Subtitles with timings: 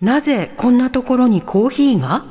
[0.00, 2.24] なぜこんなところにコーヒーが？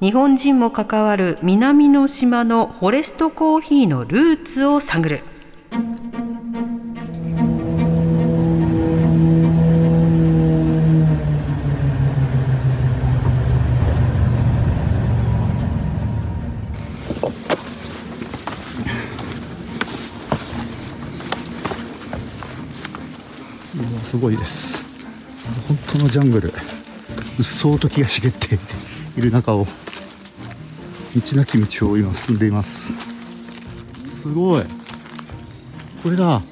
[0.00, 5.22] 日本人も関わる南の島のフォレストコーヒーのルーツを探る。
[24.04, 24.84] すごいです。
[25.68, 26.52] 本当のジャングル。
[27.38, 28.58] うっそうと木が茂って
[29.16, 29.66] いる中を
[31.16, 32.92] 道なき道を今進んでいます。
[34.22, 34.62] すごい。
[36.02, 36.42] これだ。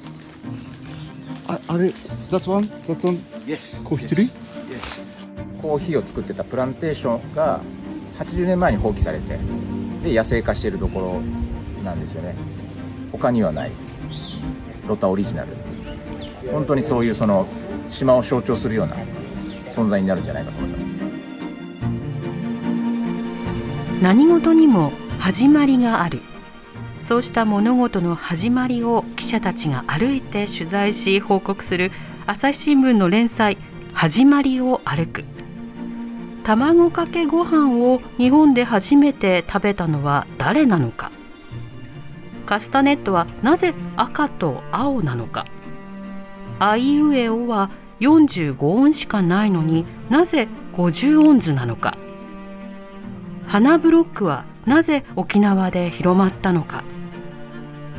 [1.47, 1.93] ああれ
[2.31, 2.67] ？That's one?
[2.87, 3.17] That's one?
[3.45, 3.83] Yes.
[3.83, 5.61] コーヒートリー Yes.
[5.61, 7.61] コーヒーを作ってたプランテーションが
[8.19, 9.37] 80年前に放棄されて
[10.03, 12.35] で野生化しているところなんですよね。
[13.11, 13.71] 他にはない。
[14.87, 15.49] ロタオリジナル。
[16.51, 17.47] 本当にそういうその
[17.89, 18.95] 島を象徴するような
[19.69, 20.72] 存在になるんじゃないかと思います
[24.03, 26.19] 何事にも始まりがある。
[27.01, 31.89] そうした物事の始まりを記者たちが歩いて取材し報告する
[32.27, 33.57] 朝日新聞の連載
[33.95, 35.23] 「始まりを歩く」
[36.43, 41.09] 卵かけご飯を日本で初めて食べたのは誰なのか。
[42.45, 45.45] カスタネットはなぜ赤と青なのか。
[46.59, 47.69] あいうえおは
[48.01, 51.95] 45音しかないのになぜ50音図なのか。
[53.47, 56.83] 花ブロックはなぜ沖縄で広まったのか。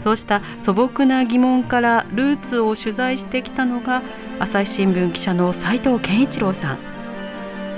[0.00, 4.02] そうした素朴な疑問からルーツを取材してきたのが
[4.38, 6.78] 朝日新聞記者の斉藤健一郎さん。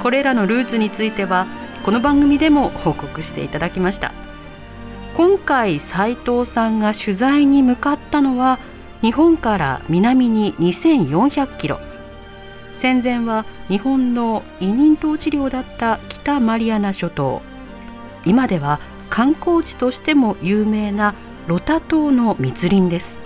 [0.02, 1.46] これらのルーツについては
[1.84, 4.12] この番組でも報告していただきました。
[5.16, 8.58] 今回斉藤さんが取材に向かったのは
[9.02, 11.78] 日本から南に2400キロ。
[12.74, 17.40] 戦前は日本の委任統治領だった北マリアナ諸島。
[18.26, 21.14] 今では観光地としても有名な
[21.46, 23.20] ロタ島の密林です。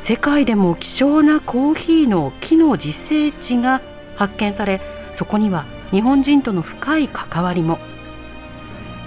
[0.00, 3.80] 世界でも希少なコーヒーの木の自生地が
[4.16, 4.80] 発見され
[5.12, 7.78] そこには日本人との深い関わりも。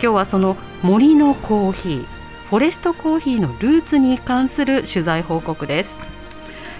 [0.02, 2.06] 今日はその森のコーヒー
[2.50, 6.06] フォレストコーヒーのルーツに関する取材報告です。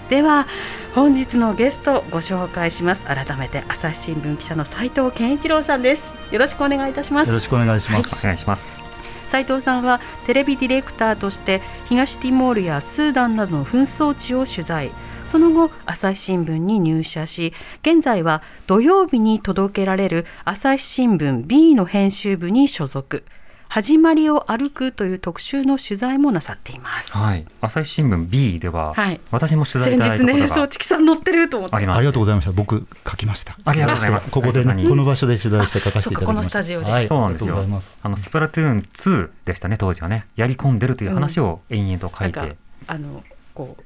[0.08, 0.46] では
[0.94, 3.02] 本日のゲストご紹介します。
[3.02, 6.04] 改めて朝日新聞記者の斉藤健一郎さんです。
[6.30, 7.28] よろしくお願いいたします。
[7.28, 8.84] よろしくお願いします、お願いします。
[9.26, 14.92] 斉藤さんはテレビディレクターとして東ティモールやスーダンなどの紛争地を取材。
[15.26, 23.24] その後朝日新聞に入社し現在は土曜日に届けられる朝日新聞 B の編集部に所属
[23.68, 27.12] 始まりを歩くという特集の取材もなさっています。
[27.12, 27.44] はい。
[27.60, 29.20] 朝日新聞 B では、はい。
[29.30, 31.76] 私も取材い先日ね、ただいたことがそうチキさん載ってると思って。
[31.76, 31.96] あります。
[31.96, 32.52] ありがとうございました。
[32.52, 33.56] 僕書きました。
[33.64, 34.30] ありがとうございます。
[34.30, 36.26] ここでねこの場所で取材して書かせていただきました。
[36.26, 36.90] このスタジオで。
[36.90, 37.64] はい、そうなんですよ。
[38.02, 40.26] あのスプラトゥーン2でしたね当時はね。
[40.36, 43.24] やり込んでるという話を延々と書いて、なんかあの
[43.54, 43.76] こ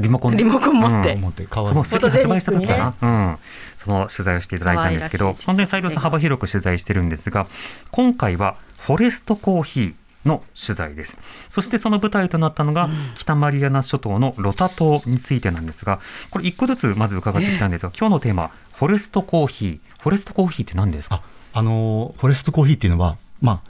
[0.00, 0.36] リモコン。
[0.36, 1.12] リモコン持って。
[1.12, 1.18] うん。
[1.18, 1.46] 思って。
[1.48, 3.38] 可愛いこの席発売した時かな、フうん、
[3.76, 7.46] その取材をしていただいたんですけど本当に斉藤さん幅広く取材してるんですが
[7.90, 9.94] 今回はフォレストコーヒー
[10.24, 11.18] の取材です。
[11.48, 16.00] そしてその舞台となったのが北マリアナ諸島のロタ島についてなんですが
[16.30, 19.78] これ一個ずつまず伺ってきたんですが、今日のテーマフォレストコーヒー。
[20.00, 21.16] フォレストコーヒーって何ですか？
[21.52, 23.69] ああのフォレストコーヒーっていうのはまあ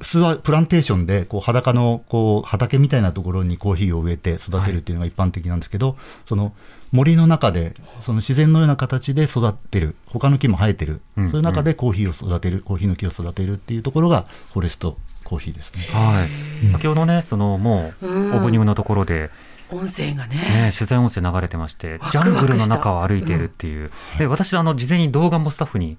[0.00, 6.52] 普通はプランテーションでこう裸のこう畑みたいなところにコーヒーを植えて育てるっていうのが一般的なんですけど、その
[6.92, 15.88] 森の中でその自然のような形で育ってる他の木も生えてる、うんそういう中でコーヒーを育てるコーヒーの木を育てるっていうところがフォレストコーヒーですね。
[15.90, 18.32] はい、先ほどねそのもううん。
[18.34, 19.30] オープニングのところで、
[19.72, 20.36] う音声がね。
[20.36, 25.96] ね、取材音声流れてましてワクジャングルの中を歩いているっていう、で私あの事前に動画もスタッフに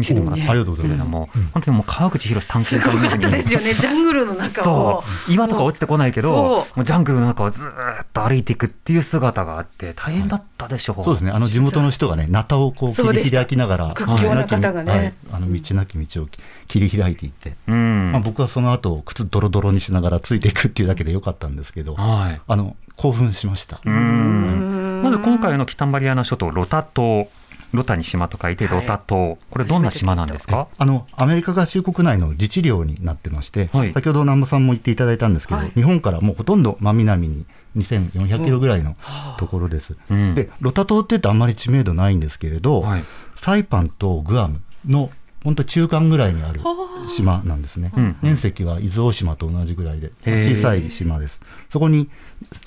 [0.00, 0.50] 見せてもらったん。
[0.50, 0.98] ありがとうございます。
[0.98, 4.64] ですけれども、本当にもう川口博探すごかった検隊のようにですよね、ジャングルの中を。
[4.64, 5.04] そ。
[5.28, 5.32] う。
[5.32, 11.30] 岩とか落ちてこないけどジャングルの中をずーっと歩いていくっていう姿があって大変だったでしょう、そうですね。
[11.30, 14.92] あの地元の人がね、ナタをこう切り開きながら、屈強な方がね。
[14.92, 15.14] はい。
[15.32, 16.28] あの道なき道を
[16.68, 22.40] 切り開いていって、うん、まあ僕はその後靴ドロドロにしながらついていくっていうだけでよかったんですけど、はい。
[22.46, 23.80] あの興奮しました。
[23.84, 25.00] うん。
[25.02, 27.28] まず今回の北マリアナ諸島ロタ島
[27.72, 30.68] ロタに島と書いてロタ島、これどんな島なんですか？
[30.76, 33.92] あのアメリカ合衆国内の自治領になってまして、はい。
[33.92, 35.72] 先ほど南部さんも言っていただいたんですけど、はい。
[35.74, 37.46] 日本からもうほとんど真南に
[37.76, 38.96] 2400キロぐらいの
[39.38, 39.96] ところです。
[40.10, 40.34] うん。
[40.34, 43.04] でロタ島って言うとあんまり知名度ないんですけれど、はい。
[43.34, 45.10] サイパンとグアムの
[45.42, 46.60] 本当中間ぐらいにある
[47.08, 48.16] 島なんですね、うん。
[48.20, 51.40] 面積は伊豆大島と同じぐらいで小さい島です。
[51.70, 52.10] そこに、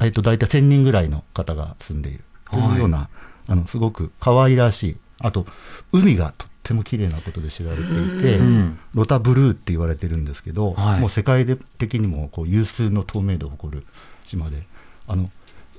[0.01, 3.09] えっと、大体1000人ぐらいの方が住んでいるというような、
[3.53, 4.97] あのすごく可愛らしい。
[5.19, 5.45] あと
[5.91, 8.79] 海がとっても綺麗なことで知られていて、うん。
[8.95, 10.99] ロタブルーって言われてるんですけど、はい。
[10.99, 11.45] もう世界
[11.77, 13.85] 的にもこう有数の透明度を誇る
[14.25, 14.63] 島で
[15.07, 15.29] あの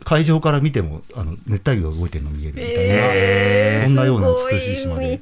[0.04, 3.84] 海上から見てもあの熱帯魚が動いてるの見えるみたいな、へー。
[3.86, 5.20] そんなような美しい島で、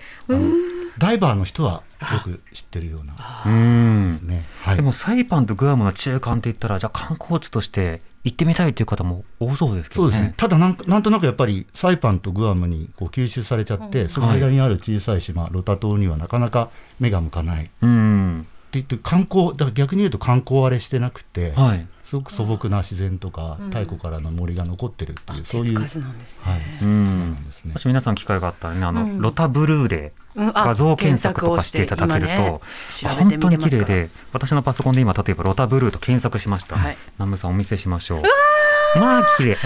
[0.99, 4.45] ダイバーの人はよく知ってるようなうんですね。
[4.63, 4.77] はい。
[4.77, 10.11] でもサイパンとグアムの中間って言ったらじゃあ観光地として行ってみたいという方も多そうですけどね。
[10.13, 10.35] そうですね。
[10.37, 16.71] ただなんかなんとなくやっぱりサイパンとグアムにこう吸収されちゃって、その間にある小さい島、ロタ島にはなかなか
[17.01, 17.65] 目が向かない。
[17.65, 21.87] ってうん言って観光だから逆に言うと観光荒れしてなくて、はい。
[22.05, 25.89] すごく素朴な自然とか太古からの森が残ってるっていう、そういうはい。
[25.89, 26.19] 数なん。
[26.19, 26.53] ですね
[26.87, 27.73] なんですね。
[27.75, 27.79] も。
[27.79, 29.21] し皆さん機会があったらねあの、うん。
[29.21, 32.61] ロタブルーで画像検索とかしていただけると、ね
[33.03, 36.97] 本当に綺麗で私のパソコンで今例えばロタブルーと検索しました、はい。
[37.19, 38.23] 南部さんお見せしましょう。
[38.99, 39.57] まあ綺麗。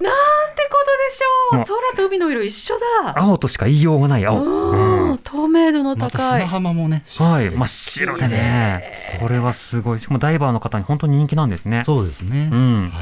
[0.00, 0.14] なん
[0.54, 1.62] てことでしょもう。
[1.62, 2.74] う空と海の色一緒
[3.04, 3.18] だ。
[3.18, 5.18] 青としか言いようがない青、うんうん。
[5.18, 9.18] 透明度のまた高い砂浜もね、はい真っ白でね。
[9.20, 10.00] これはすごい。
[10.00, 11.82] しかもダイバーの方に本当に人気なんですね。
[11.84, 12.48] そうですね。
[12.52, 12.90] うん。
[12.90, 13.00] は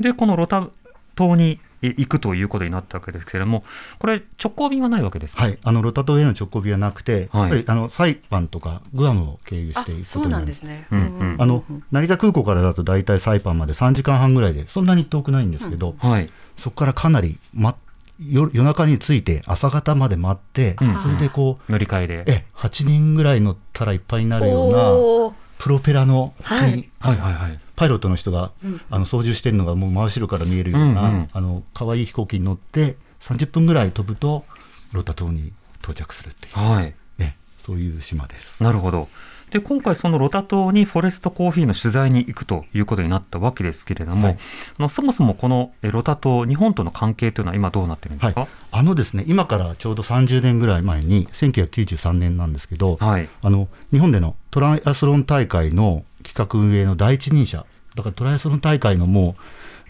[0.00, 0.02] い。
[0.02, 0.68] でこのロタ
[1.14, 3.64] 島にえ行くということになったわけですけれども
[3.98, 5.42] これ直行便はないわけですか？
[5.42, 7.40] はい、あのロタ島への直行便はなくて、はい。
[7.42, 10.86] やっぱりあのサイパンとかグアムを経由しあていくそうなんことになるですね。
[10.90, 11.36] うんうん。
[11.38, 16.30] あの成田空港からだと大体サイパンまで3時間半ぐらいでそんなに遠くないんですけど、はい。
[16.56, 17.76] そこからかなり、ま、
[18.20, 20.96] 夜夜中に着いて朝方まで待って、うん。
[20.96, 22.24] それでこう乗り換えで。
[22.26, 26.90] え8人ぐらい乗ったらいっぱいになるようなプロペラのはい。
[27.00, 28.52] はいはいはいパイロットの人が、
[28.90, 31.28] あの操縦してるのがもう真後ろから見えるような、うんうん。
[31.32, 34.44] あの可愛い飛行機に乗って30分ぐらい飛ぶと
[34.92, 36.94] ロタ島に到着するっていう、はい。
[37.18, 38.62] えそういう島です。
[38.62, 39.08] なるほど。
[39.52, 44.38] で今回そのロタ島にフォレストコーヒーの取材に行くということになったわけですけれども、はい。
[44.78, 53.28] あのそもそもこのえロタ島日本との関係というのは今どうなってるんですか、あのですね今からちょうど30年ぐらい前に1993年なんですけど、はい。
[53.42, 57.66] あの日本でのトライアスロン大会の企画運営の第一人者。
[57.94, 59.42] だからトライアスロン大会のもう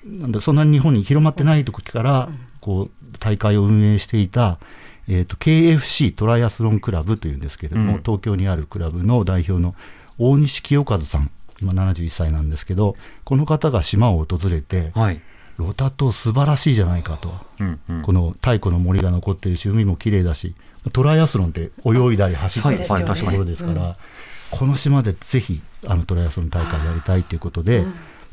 [0.05, 2.29] なんだそんなに日本に広まってない時から、
[2.61, 4.59] こう大会を運営していた、
[5.09, 8.03] えー、と KFC トライアスロンクラブというんですけれども、うん。
[8.03, 9.75] 東京にあるクラブの代表の
[10.19, 11.31] 大西清和さん。
[11.61, 15.21] 今71歳なんですけどこの方が島を訪れて、はい。
[15.59, 17.33] ロタ島素晴らしいじゃないかと。
[17.61, 18.03] うんうん。
[18.03, 20.57] この太古の森が残ってるし海も綺麗だし
[20.93, 23.97] トライアスロンって泳いだり走ったりはいするはいところですから、
[24.51, 27.85] この島でぜひあのトライアスロン大会やりたいということで、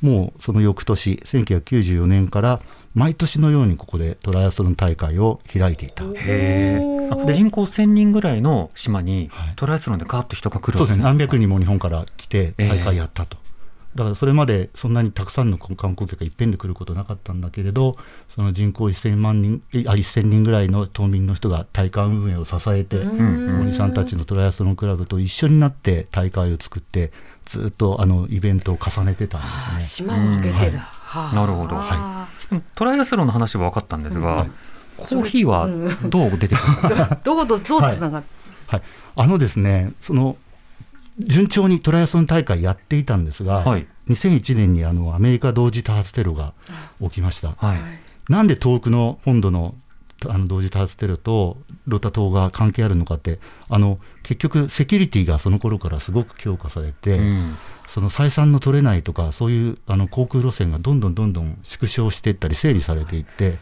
[0.02, 2.62] もうその翌年1994年から
[2.96, 6.06] 毎年のようにここでトライアスロン大会を開いていた。
[6.06, 9.54] へえで人口1000人ぐらいの島にはい。
[9.56, 11.04] トライアスロンでガーッと人が来るそうですね。
[11.04, 13.38] 何百人人も日本から来て大会やったと。
[13.96, 17.98] だからそれまでそんなにたくさんの観光客がいっぺんで来ることなかったんだけれど
[18.30, 23.62] その人口1000万人えあ1000人ぐらいの島民の人が大会運営を支えて、ん。
[23.62, 27.12] お兄さんたちのトライアスロンクラブと一緒になって大会を作って
[27.46, 30.10] ずっとあのイベントを重ねてたんですね。
[30.10, 30.74] 島を開けてうん。
[30.74, 31.76] だ、はあなるほど。
[31.76, 34.46] はでもトライアスロンの話は分かったんですが、
[34.98, 35.68] コーヒーは
[36.08, 37.06] どう出てくるの？
[37.08, 38.28] か、どことどうつながって、
[38.68, 38.82] はい、
[39.16, 40.38] あのですねその
[41.20, 43.88] 順調にトライアスロン大会やっていたんですが、はい。
[44.08, 46.54] 2001年にあのアメリカ同時多発テロが
[47.02, 47.52] 起きました。
[47.58, 47.80] はい。
[48.30, 49.76] なんで遠くの本土の
[50.28, 51.58] あの同時多発テロと
[51.88, 57.58] ロタ島が関係あるのかってあの結局セキュリティがその頃からすごく強化されて、うん。
[57.88, 63.58] その採算の取れないとかそういうあの航空路線がどんどんどんどん縮小していったり整理されていって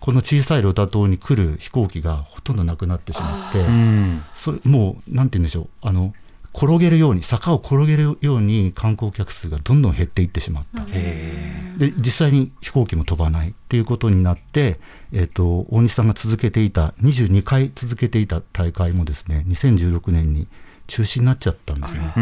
[0.00, 4.22] この小さいロタ島に来る飛行機がほとんどなくなってしまってうん。
[4.34, 5.68] それもうなんて言うんでしょう。
[5.82, 6.14] あの
[6.54, 10.84] 転げるように坂を転げるように観光客数がどんどん減っていってしまった。
[10.88, 14.80] へで実際に飛行機も飛ばないっていうことになって、
[15.12, 20.48] えっと大西さんが続けていた22回続けていた大会もですね2016年に
[20.88, 22.12] 中止になっちゃったんですね。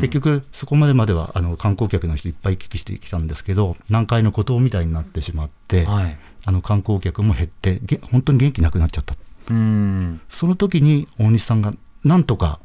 [0.00, 6.18] 結局そこまでまではあの観光客の人いっぱい行き来してきたんですけど南海の孤島みたいになってしまって、はい。
[6.48, 9.16] あの観光客も減ってげ本当に元気なくなっちゃった。
[9.50, 10.20] うん。
[10.28, 12.60] その時に大西さんがなんとか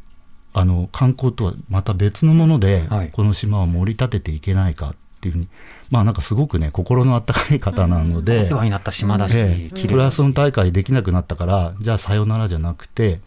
[0.54, 3.10] あの観光とはまた別のもので、はい。
[3.12, 5.48] この島を盛り立てていけないかっっていうふうに
[5.92, 9.88] まあなんかすごくね心の温かい方なので、お世話になった島だし、ええ。
[9.96, 13.20] ラスロン大会できなくなったからじゃあさよならじゃなくて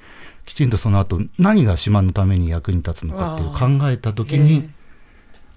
[0.45, 4.69] きちんとその後何が島のために役に立つのかっていう考えた時に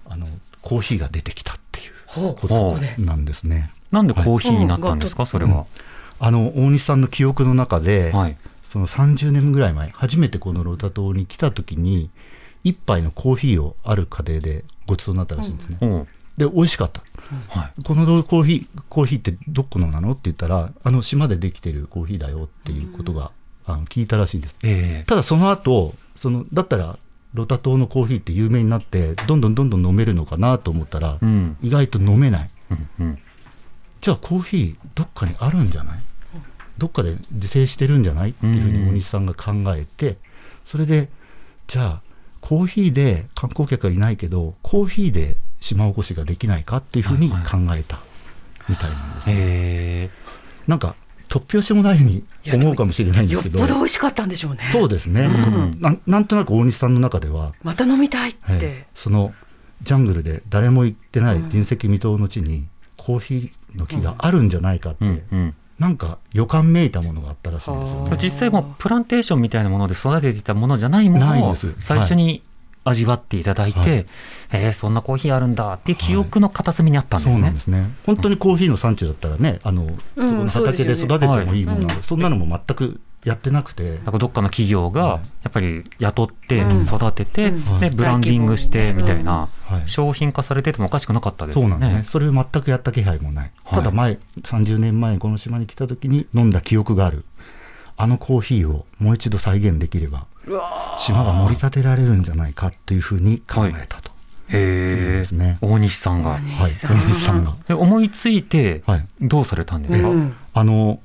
[0.07, 0.27] あの
[0.62, 3.71] コーヒーが出てきたっていうことなんですね。
[3.91, 5.65] なんでコーヒーになったんですか、それは。
[6.19, 8.38] あの大西さんの記憶の中で、はい。
[8.67, 12.09] その30年ぐらい前初めてこのロタ島に来た時に
[12.63, 15.77] 一杯のコーヒーをある家庭でごちそうになったらしいんですね。
[15.81, 16.07] おう
[16.38, 17.01] で美味しかった。
[17.50, 17.83] はい。
[17.83, 23.31] このコーヒーコーヒーってどこのなのって言ったらあの島でできてるコーヒーだよっていうことが、
[23.65, 24.55] あの聞いたらしいんです。
[24.63, 27.00] ええただその後そのだったら
[27.33, 31.57] ロタ島のコーヒーって有名になってどんどんどんどん飲めるのかなと思ったら、うん。
[31.63, 33.19] 意外と飲めないうんうん。
[34.01, 36.00] じゃあコーヒーどっかにあるんじゃない？
[36.77, 38.31] どっかで自生してるんじゃない？
[38.31, 40.17] っていうふうに大西さんが考えて
[40.65, 41.10] それで
[41.67, 42.01] じゃあ
[42.41, 47.36] コーヒーで観光客がいないけどコーヒーで島おこしができないかっていうふうに考
[47.75, 48.00] えた
[48.69, 49.36] みたいなんですね。
[49.38, 50.10] え。
[50.67, 50.96] なんか
[51.29, 53.60] 突拍子もないように思うかもしれないんですけど。
[53.60, 54.69] よっぽど美味しかったんでしょうね。
[54.72, 55.79] そうですね、うん。
[55.79, 58.39] なんなんとなく大西さんの中では、また飲みたいって。
[58.48, 59.34] ええその
[59.84, 62.65] ジャングルで誰も行ってない人石未踏の地に
[62.98, 65.55] コーヒーの木があるんじゃないかって、うんうん。
[65.79, 68.17] なんか予感めいたものがあったらしいんですよね。
[68.22, 71.75] 実際もうプランテーションみたいなもので育てていたものじゃないものをないんです。
[71.79, 72.41] 最初に
[72.84, 74.05] 味わっていただいて、はい。
[74.53, 77.46] えーそんなコーヒーあるんだっていう記憶の片隅にあったんだそうよね。
[77.46, 77.89] なんですね。
[78.05, 91.72] 本当にコーヒーの産地だったらね、あの、うんそこの畑で育ててもいいものなので、そうそんなのも全くやってなくて、なんかどっかの企業がはいやっぱり雇ってうん育てて、うんでブランディングしてみたいなはい商品化されててもおかしくなかったですよね。
[91.72, 92.05] そうなんですね。
[92.05, 93.51] それを全くやった気配もない。
[93.65, 97.25] はいただ前、30年前にこの島に来た時に飲んだ記憶がある。
[98.00, 100.27] あのコーヒーをもう一度再現できれば、
[100.98, 104.12] 島が盛り立てられるんじゃないかっていうふうに考えたと。
[104.50, 106.31] へえね大西さんが。
[106.31, 106.41] はい。
[106.41, 107.55] 大西さんが。
[107.67, 109.07] で思いついてはい。
[109.19, 111.00] どうされたんですか、うんあの、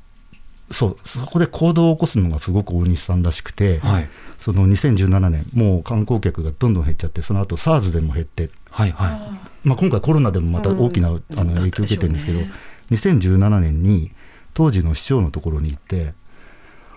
[0.72, 4.08] そう、そこで行動を起こすのがすごく大西さんらしくて、はい。
[4.38, 11.12] その2017年、もう観光客がどんどん減っちゃって、その後 SARS でも減って、はいはまあ、今回コロナでもまた大きな、あ
[11.44, 12.40] の影響を受けてるんですけど、
[12.90, 14.12] 2017年に
[14.54, 16.14] 当時の市長のところに行って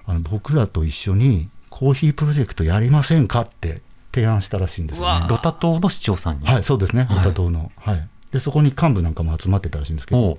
[0.06, 3.82] あの僕らと一緒にコーヒープロジェクトやりませんかって
[4.14, 5.26] 提案したらしいんですよね。
[5.26, 5.30] い。
[5.30, 6.46] ロタ島の市長さんに。
[6.46, 7.18] はい、そうですね、はい。
[7.18, 8.08] ロタ島の、はい。
[8.32, 10.38] で、そこに幹部なんかも集まってたらしいんですけど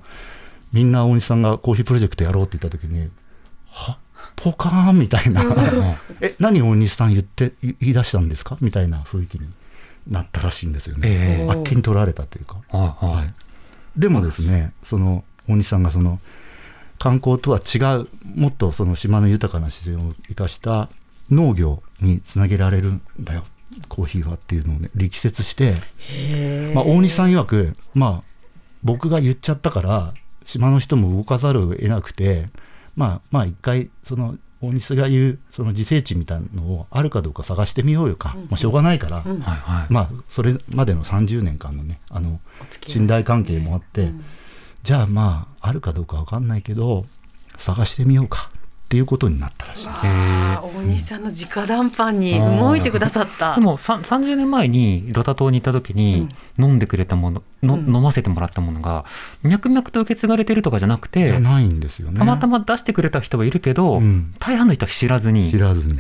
[0.73, 3.11] みんな大西さんがコーヒープロジェクトやろうって言った時に、
[3.77, 3.99] は？
[4.37, 5.43] ポカーンみたいな、
[6.21, 8.59] え、何大西さん言って、言い出したんですか？
[8.61, 9.49] みたいな雰囲気に
[10.09, 11.09] なったらしいんですよね。
[11.09, 11.51] ええ。
[11.51, 12.61] あっけに取られたというか。
[12.69, 16.19] はい、でもですね、その大西さんがその
[16.99, 20.89] 観光とは違う、もっとその島の豊かな自然を生かした
[21.31, 23.43] 農業につなげられるんだよ、
[23.89, 25.75] コーヒーはっていうのをね、力説して、
[26.75, 28.47] まあ、大西さん曰く、まあ、
[28.83, 30.15] 僕が言っちゃったから、
[30.45, 32.49] 島の人も動かざるを得なくて、
[32.97, 38.35] まあ、まあ、一回、その、大西が言う、その自生地みたいなのをあるかどうか探してみようよか。
[38.49, 39.93] まあ、しょうがないから、はいはい。
[39.93, 42.41] まあ、それまでの30年間のね、あの、
[42.87, 44.13] 信頼関係もあって、
[44.83, 47.05] じゃあまあ、あるかどうかわかんないけど、
[47.59, 48.51] 探してみようか
[48.87, 50.05] っていうことになったらしいんです。
[50.07, 53.57] 大西さんの直談判に動いてくださった。
[53.57, 59.05] でもさ30年前にロタ島に行った時に飲んでくれたもの、のうん飲ませてもらったものが
[59.43, 62.19] 脈々と受け継がれてるとかじゃなくてじゃないんですよね。
[62.21, 65.99] たまたま出してくれた人はいるけど、うん大半の人は知らずに知らずに。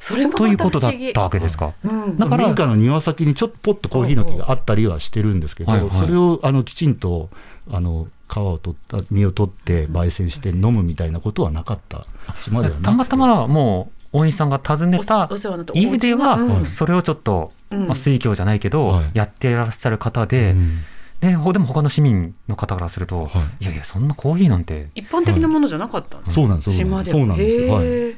[0.00, 1.74] それもというまことだったわけですか？
[1.84, 7.30] うんだから民家の庭先にちょっとポッとコーヒーの木があったりはしてるんですけど、はいはいそれをあのきちんと
[7.70, 12.06] あの皮を取った実を取って焙煎して飲むみたいなことはなかった
[12.40, 12.84] 島ではなくて。
[12.84, 15.28] たまたまもう大西さんが訪ねた
[15.74, 17.86] 家ではそれをちょっと、うん。
[17.86, 19.10] まあ、水郷じゃないけど、はい。
[19.14, 20.80] やってらっしゃる方で、うん。
[21.20, 23.64] でほでも他の市民の方からすると、、はい。
[23.64, 24.90] やいやそんなコーヒーなんて。
[24.94, 28.16] 一般的なものじゃなかったんですそうなんですそう島でもなんですそうなんです。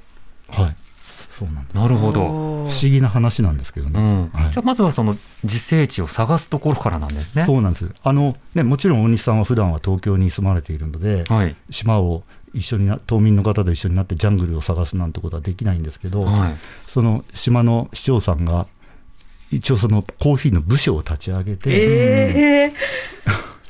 [0.50, 0.76] よはい、はい、
[1.38, 1.76] そうなんです。
[1.76, 2.20] なるほど。
[2.20, 2.30] 不
[2.64, 4.30] 思議な話なんですけどね、うん。
[4.30, 4.52] はい。
[4.52, 5.12] じゃあまずはその
[5.44, 7.44] 自生地を探すところからなんですね。
[7.44, 7.94] そうなんです。
[8.02, 11.54] あの、ね、もちろん大西さんは普段は東京に住まれているので、はい。
[11.70, 16.54] 島を一緒にな島民の方と一緒になってジャングルを探すなんてことはできないんですけど、はい。
[16.88, 18.66] その島の市長さんが
[19.52, 22.72] 一応そのコーヒーの部署を立ち上げて、え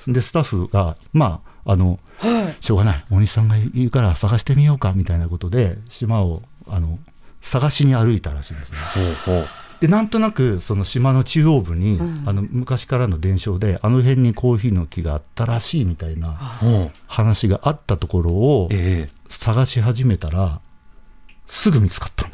[0.06, 2.56] でスタッフがまああのーはい。
[2.60, 3.04] しょうがない。
[3.10, 6.98] 大西さんが言うから探してみようかみたいなことで島をあの
[7.40, 8.78] 探しに歩いたらしいんですね。
[9.24, 9.46] ほうほう。
[9.80, 16.36] でなんとなくその島の中央部に、あの昔からの伝承であの辺にコーヒーの木があったらしいみたいな
[17.06, 20.60] 話があったところをえ探し始めたら
[21.46, 22.30] すぐ見つかったの。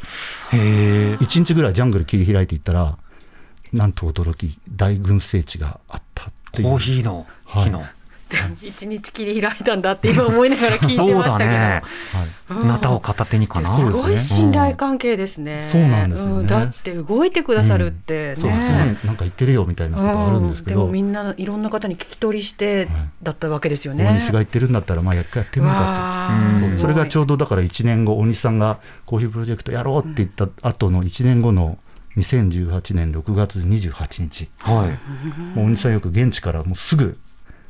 [0.53, 1.17] えへえ。
[1.21, 2.97] 一日ぐらいジャングル切り開いていったら
[3.73, 6.69] なんと驚き大群生地があったっていう。
[6.69, 7.89] コーヒーの日の、はい
[8.61, 11.37] 一日切り開いたんだって今思いながら聞いてましたけど。
[11.37, 11.83] だね。
[12.49, 12.67] うん。
[12.67, 13.77] ナタを片手にかな。
[13.77, 15.61] すごい信頼関係ですね。
[15.61, 16.45] そうなんですよね。
[16.45, 18.35] うだって動いてくださるってね。
[18.37, 20.91] そう普通になんか言ってるよみたいなことあるんですけど、うん。
[20.91, 22.87] でもみんないろんな方に聞き取りして
[23.21, 24.05] だったわけですよね。
[24.05, 26.77] 大西が言ってるんだったらまあやってみようかわうん。
[26.77, 31.77] それがちょうどだから1年後大西さんがコーヒープロジェクトやろうって言った後の1年後の
[32.17, 35.57] 2018年6月28日、はい。
[35.57, 37.17] もう大西さんよく現地からもうすぐ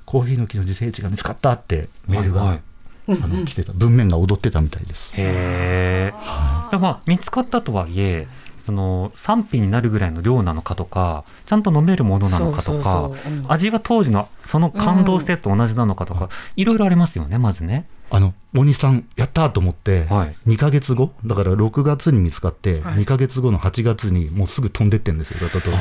[0.06, 2.62] コーヒーの木の自生地が見つかったってメールが、はいはい。
[3.08, 3.74] あの来てた。
[3.74, 5.14] 文面が踊ってたみたいです。
[5.16, 6.14] へえ。
[6.78, 8.28] まあ見つかったとはいえ、
[8.66, 13.12] その賛否になるぐらいの量なのかとか、ちゃんと飲めるものなのかとか
[13.48, 17.88] 味は当時のその感動したやつと同じなのかとか、いろいろありますよね、まずね。
[18.10, 20.36] あの大西さんやったと思って、はい。
[20.50, 23.02] 2ヶ月後だから6月に見つかって、はい。
[23.02, 25.78] 2ヶ月後の8月にもうすぐ飛んでってんですよ、ラタトに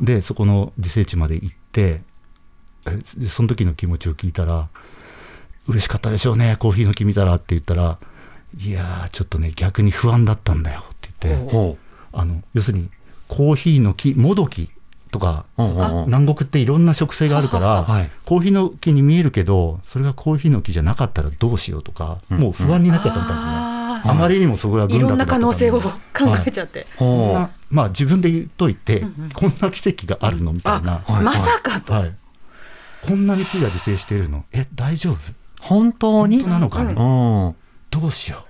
[0.00, 2.02] でそこの自生地まで行って
[3.28, 4.68] その時の気持ちを聞いたら
[5.68, 7.98] 嬉しかったでしょうねコーヒーの木見たらって言ったら
[8.58, 11.76] いやーちょっとね逆に不安だったんだよって言ってほ
[12.12, 12.90] あの要するに
[13.28, 14.70] コーヒーの木もどき
[15.12, 15.62] とかう。
[15.62, 16.02] うんうんう。
[16.02, 18.10] ん南国っていろんな植生があるから、 はい。
[18.24, 22.38] コーヒーの木に見えるけどそれがコーヒーの木じゃなかったらどうしようとか、うん。
[22.38, 25.90] もう不安になっちゃったみたいですね、ああまりにもそこがーいろんな可能性を考
[26.26, 26.86] はいえちゃって。
[26.96, 31.22] こんほなまあ自分で言っといて、こんな奇跡があるのみたいな、はい。
[31.22, 31.92] まさかと。
[31.92, 32.14] はい、
[33.06, 34.44] こんなに木が自生しているの？
[34.52, 35.14] え大丈夫？
[35.14, 35.18] う。
[35.60, 36.42] 本当に？
[36.42, 37.54] 本当なのかね、うん。
[37.90, 38.44] どうしよ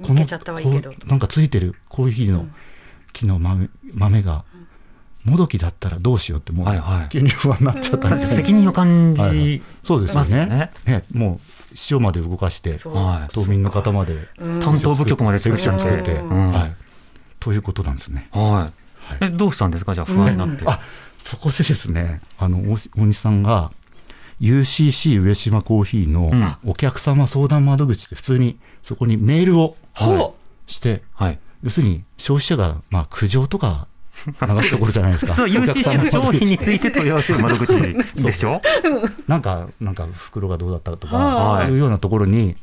[0.00, 0.02] う。
[0.04, 0.90] 抜けちゃったはいいけど。
[0.90, 2.46] こうなんかついてるコーヒーの
[3.12, 4.44] 木の豆豆が
[5.24, 7.08] もどきだったらどうしようってもうはいはい。
[7.08, 8.36] 急に不安になっちゃったんですよね。
[8.36, 9.36] 責任を感はいはい。
[9.36, 10.46] じそうですよね。
[10.46, 10.72] ね。
[10.86, 11.38] ねもう
[11.90, 14.60] 塩まで動かしてはい島民の方までうん。
[14.60, 15.50] 担当部局までセ。
[15.50, 16.52] クション作って、うん。
[16.52, 16.74] はい、
[17.38, 18.28] ということなんですね。
[18.32, 18.70] は
[19.20, 19.24] い。
[19.24, 19.94] え、どうしたんですか？
[19.94, 20.64] じゃあ不安になって。
[20.66, 20.80] あ
[21.24, 23.70] そこでですねあの大大西さんが
[24.40, 26.40] UCC 上島コーヒーうん。
[26.40, 30.34] のお客様相談窓口で普通にそこにメールをほ
[30.66, 31.38] して、はい。
[31.62, 33.86] 要するに消費者がまあ苦情とか
[34.26, 35.34] 流すところじゃないですか。
[35.36, 37.76] そう、UCC 様の商品についてて問い合わせる窓口
[38.22, 38.60] でしょ？
[39.28, 41.66] なんかなんか袋がどうだったとはい。
[41.66, 42.56] かいうようなところに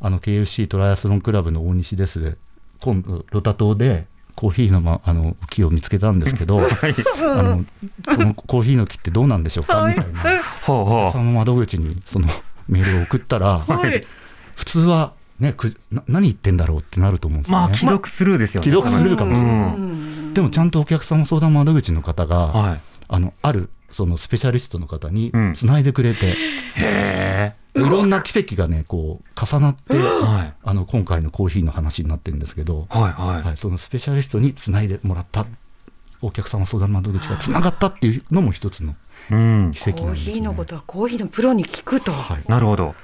[0.00, 2.36] あの KFC トライアスロンクラブの大西です。
[2.80, 4.06] 今度ロタ島で
[4.40, 6.68] コーヒーの,、ま、あの木を見つけたんですけど、はい。
[7.28, 7.62] あの
[8.06, 9.84] このコーヒーの木ってどうなんでしょうか？
[9.84, 12.26] みたいなほうほその窓口にその
[12.66, 13.70] メールを送ったらう。
[13.70, 14.06] はい。
[14.56, 17.52] 普通はねくな何言ってんだろうってなると思うんですう。
[17.52, 17.66] よね。
[17.66, 18.64] まあ、既読スルーですよね。
[18.64, 22.80] 既読スルーかもしれないうんでもちゃんとお客様相談窓口の方が、はい。
[23.08, 26.34] あのあるそのスペシャリストの方にうんつないでくれて、
[26.78, 27.54] へ
[27.86, 29.98] いろんな奇跡がねこう重なって、え。
[29.98, 30.54] はい。
[30.62, 35.46] あの今回のコーヒーの話になってるんですけど、はいははい、そのスペシャリストにつないでもらった
[36.22, 38.94] お客様相談窓口がつながったっていうのも一つのい。
[39.30, 39.72] うん。
[39.74, 40.14] 奇跡コー。
[40.14, 42.12] ヒーのことはコーヒーのプロに聞くと。
[42.12, 42.94] はいなるほど。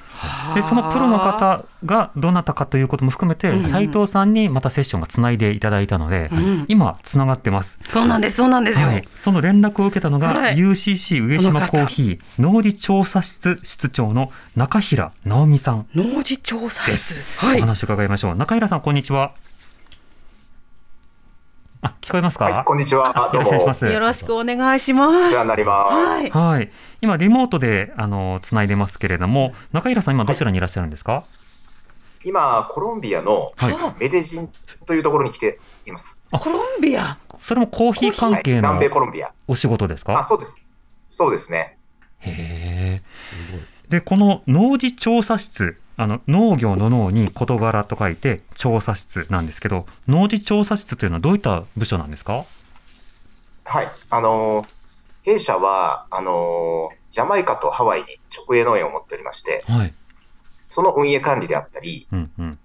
[0.55, 6.31] で、そのプロの方がどなたかということも含めて、斉藤さんにまたセッションがつないでいただいたので、
[6.69, 7.79] 今、つながってます。
[7.91, 8.87] そうなんです、そうなんですよ。
[8.87, 17.23] はい、その連絡を受けたのが、はい UCC 上島コーヒー農事調査室室長の中平直美さん農事調査室。
[17.43, 17.61] おはい。
[17.61, 18.35] 話を伺いましょう。
[18.37, 19.33] 中平さん、こんにちは。
[21.83, 22.47] あ、聞こえますか？
[22.47, 23.31] はい、こんにちは。
[23.33, 23.51] どうも。
[23.51, 23.87] よろしくお願いします。
[23.87, 25.31] よろしくお願いしまおす。
[25.31, 25.95] 世話になります。
[25.95, 26.31] はい。
[26.31, 31.23] はい、今リモートであのつないでますけれども、中平さん今どちらにいらっしゃるんですか？
[32.25, 33.77] 今、コロンビアのはい。
[34.01, 34.49] メデジン
[34.87, 36.25] というところに来ています。
[36.31, 37.19] コロンビア？
[37.39, 39.33] それもコーヒー関はい、係の南米コロンビア。
[39.47, 40.25] お仕事ですあ、か。
[40.25, 40.73] そうです。
[41.07, 41.79] そうですね。
[42.21, 43.03] へえ。
[43.89, 45.77] でこの農事調査室。
[45.99, 52.45] あの農業の農に事柄と書いて調査室なんですけど農事調査室というのはどういった部署なんですか？
[53.65, 53.89] はい。
[54.11, 54.69] あのー
[55.23, 58.07] 弊社は、あのージャマイカとハワイに
[58.37, 59.95] 直営農園を持っておりまして、はい、
[60.69, 62.59] その運営管理であったり、うんうん、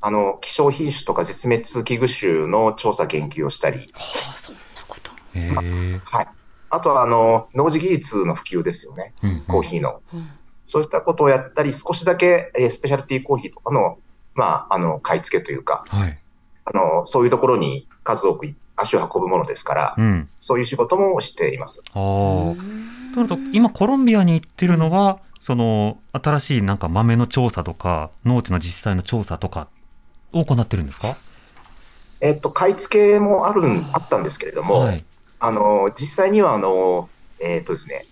[0.00, 5.12] あの、希少品種とか絶滅危惧種の調査研究をしたり、はあ、そんなこと。
[5.34, 6.28] へえ、はい。
[6.70, 9.12] あとは、あの、農事技術の普及ですよね。
[9.22, 10.00] うんうんコーヒーの。
[10.12, 10.28] うん
[10.70, 13.98] そういったことをやったり、少しだけ、えースペシャルティーコーヒーとかの、
[14.34, 16.18] まあ、あの、買い付けというか、はい、
[16.64, 21.82] あの、そういうところに数多く足を運ぶものですから、うん、そういう仕事もしています。
[21.88, 21.94] ああ。
[21.94, 22.54] と
[23.16, 29.66] なると今コロンビアに行ってるのはその新しいなんか豆の調査とか農地の実際の調査とか
[30.32, 31.16] を行ってるんですか？
[32.20, 35.04] えっと、買い付けもあるん、あったんですけれども、はい。
[35.40, 37.08] あの、実際には、あの、
[37.40, 38.06] えっとですね、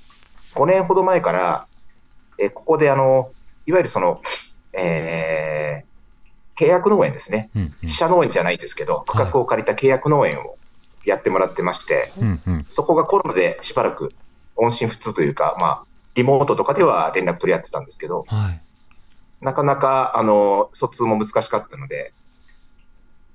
[0.54, 1.66] 5年ほど前から、
[2.38, 3.30] えここで、あの、
[3.66, 4.22] いわゆるその、
[4.72, 5.88] えー
[6.58, 7.50] 契約農園ですね。
[7.54, 10.56] うん自社農園じゃないですけど、区画を借りた契約農園を
[11.04, 14.12] やってもらってまして、うんうんうんそこがコロナでしばらく
[14.56, 15.82] 音信不通というか、まあ、
[16.16, 18.60] リモートとかでは連絡取り合ってたんですけど、はい。
[19.40, 22.12] なかなか、あの、疎通も難しかったので、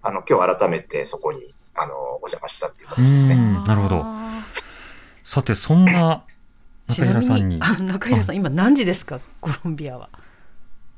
[0.02, 3.36] あの、今日改めてそこに、あの、お邪魔したっていうう形ですね。
[3.36, 4.02] ん、なるほど。
[4.04, 4.44] あ
[5.24, 6.33] さて、そんなー
[6.88, 7.58] 中平さんに。
[7.62, 10.10] あ中平さん、今何時ですか、コロンビアは。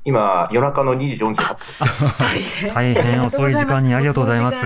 [0.04, 1.56] 今、夜中の2時48分。
[2.18, 4.58] 大変大変遅い時間にありがとうございます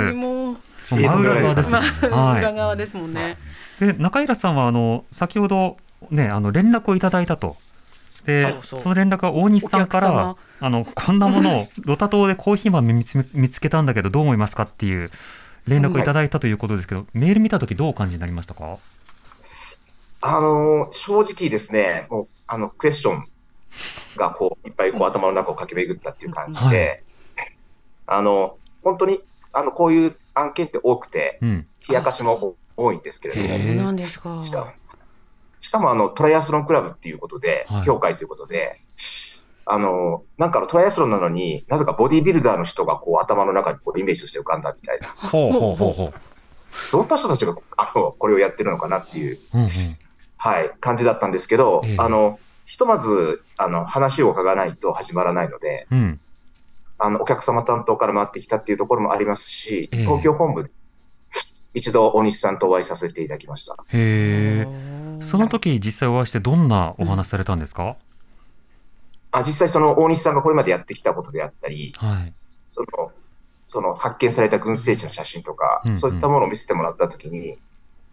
[0.85, 1.78] 真裏側ですね。
[2.11, 3.37] まあ裏は側ですもんね。
[3.80, 3.87] い。
[3.87, 5.76] で、中平さんは、あの、先ほど、
[6.11, 7.56] ね、あの、連絡をいただいたと。
[8.24, 15.11] で、そうそうその連絡は大西さんからあの、こんなものを、ロタ島でコーヒー豆見つ見つけたんだけど、どう思いますかっていう
[15.66, 18.78] 連絡をいただいたということですけど、メール見たときどうお感じになりましたか？
[20.20, 23.26] あの、正直ですね、もう、あの、クエスチョン
[24.16, 27.04] が、こう、いっぱい、こう、頭の中を駆け巡ったっていう感じで、
[28.06, 31.66] あの、本当に、あの、こういう案件って多くて、うん。
[31.88, 34.40] 冷やかしも多いんですけれども、へえそうなんですか。
[34.40, 34.72] しかも、
[35.61, 38.80] しかもあのトライアスロンクラブっていうことで、はい協会ということで、
[39.66, 46.12] あのなんかあのトライアスロンなのになぜかボディービルダーの人がこう頭の中にこうイメージとして浮かんだみたいな、ほうほうほうほ
[46.92, 49.38] どんな人たちがあのこれをやってるのかなっていう、う。
[49.54, 49.68] うんうん。
[50.42, 56.20] はい、感じだったんですけど、ええあのひとまずあの話を伺わないと始まらないので、うん。
[56.98, 60.70] あのお客様担当から回ってきたっていうところもありますし、ええ東京本部で
[61.74, 63.74] 一度大西さんとお会いさせていただきました。
[63.74, 64.66] へえ。
[65.22, 67.96] その時実際お会いしてどんなお話されたんですか、
[69.33, 72.33] あ実際その大西さんがこれまでやってきたことであったり、はい。
[72.70, 73.12] その
[73.66, 77.59] その発見された群生地の写真とか、うんうんそういったものを見せてもらったときに、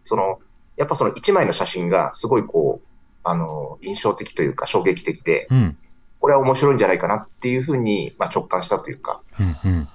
[0.04, 0.40] その
[0.78, 2.88] やっぱその1枚の写真がすごいこう
[3.24, 5.78] あの印象的というか、衝撃的で、うん。
[6.20, 9.88] これは面白いんじゃないかなっていうふうに、まあ、直感したというか、うんうん。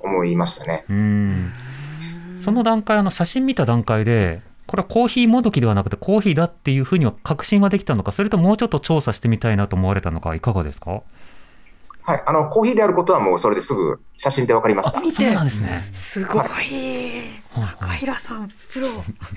[0.00, 0.84] 思いましたね。
[0.90, 1.52] うん。
[2.42, 11.02] その段階、あの写真見た段階で、これはコーヒーもどきではなくてコーヒーだっていうふうには確信ができたのか、それともうちょっと調査してみたいなと思われたのか、いかがですか？
[12.06, 15.00] はい、あのコーヒーであることはもうそれですぐ写真で分かりました。
[15.00, 15.88] 見てそうなんですね。
[15.92, 16.42] すごい。
[16.46, 18.88] はい中平さん、プロ。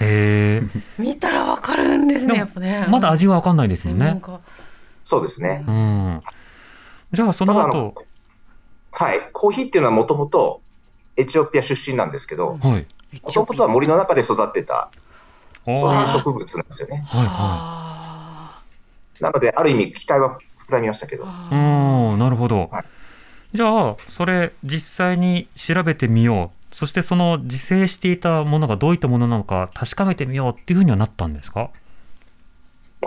[0.02, 0.62] へ
[0.98, 2.84] 見たらわかるんですね、やっぱね。
[2.88, 2.92] え。
[2.92, 4.22] まだ味はわかんないですもんね。
[5.04, 5.64] そうですね。
[5.68, 6.22] うん。
[7.14, 7.96] じゃあ、その後、
[8.92, 10.62] はい、コーヒーっていうのはもともと
[11.16, 12.88] エチオピア出身なんですけど、はい。
[13.24, 14.92] もともとは森の中で育ってた、
[15.66, 16.98] そういうは植物なんですよね。
[16.98, 18.62] いはあ
[19.22, 20.38] なので、ある意味、期待は
[20.70, 22.12] 膨らみましたけどー、い。
[22.12, 22.86] うん、なるほどはい。
[23.52, 26.76] じゃあ、それ、実際に調べてみよう。
[26.76, 31.72] そして、その自生していたものがどういったものなのか確かめてみようっていうふうにはなったんですか？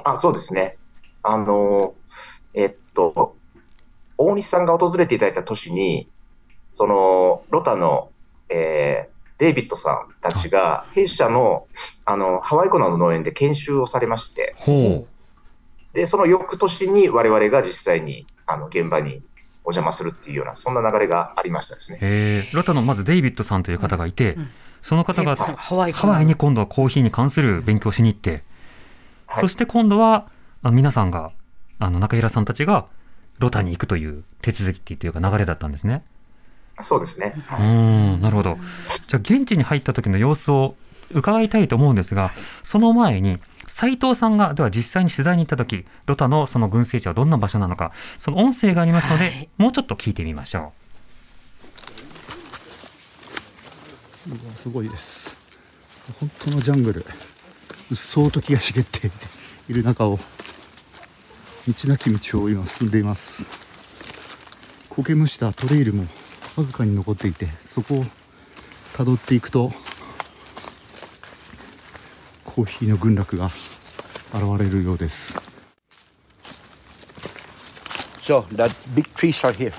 [0.03, 0.79] あそうですね。
[1.23, 1.95] あの、
[2.55, 3.37] えっと、
[4.19, 6.09] 大西さんが訪れていただいた年に、
[6.73, 8.11] その、ロタの、
[8.49, 11.67] えーデイビッドさんたちが、弊社の、
[12.05, 15.05] あの、ハワイコナの農園で研修をされまして、ほ
[15.93, 19.23] で、その翌年に我々が実際に、あの、現場に
[19.65, 21.99] お邪魔するっていうような、そんな流れがありましたですね。
[22.01, 24.49] えー、ロタのまずデイビッドさんという方がいて、うん
[24.83, 28.43] その方がーハワイハワイに今度はコーヒーに関する勉強をしに行って、
[29.27, 30.29] はいそして今度は
[30.63, 31.33] あ皆さんが
[31.79, 32.87] あの中平さんたちが
[33.39, 36.05] ロタに行くという手続きっていうか流れだったんですね。
[36.83, 37.35] そうですね。
[37.37, 38.59] うはいーんなるほど。
[39.09, 40.75] じゃあ現地に入った時の様子を
[41.13, 49.49] 伺いたいと思うんですが、その前に斉藤さんがでは実際に取材に行った時、ロタのその群生地はどんな場所なのか、その音声がありますので、はい。
[49.59, 50.73] もうちょっと聞いてみましょ
[54.29, 54.33] う。
[54.33, 55.37] わすごいです。
[56.21, 57.05] 本当のジャングル
[57.91, 59.11] うっそうと気が茂って
[59.69, 60.19] いる中を
[61.69, 63.45] 道なき道を今進んでいます。
[64.89, 66.07] 苔むしたトレイルも
[66.57, 68.05] わずかに残っていてそこを
[68.95, 69.73] 辿っていくと
[72.55, 75.35] コーヒーの群落が現れるようです
[78.21, 79.73] So that big trees are here.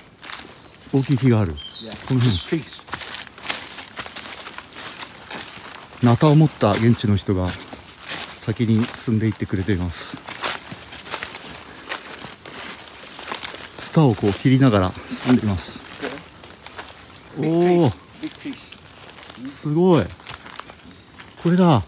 [0.94, 2.08] 大きい木がある Yeah.
[2.08, 2.84] この辺 Trees.
[6.04, 10.18] ナタを持った現地の人が先に進んでいってくれています
[13.78, 15.82] ツタをこう切りながら進んでいます
[17.40, 17.90] おお.
[19.50, 20.04] すごい
[21.42, 21.82] これだ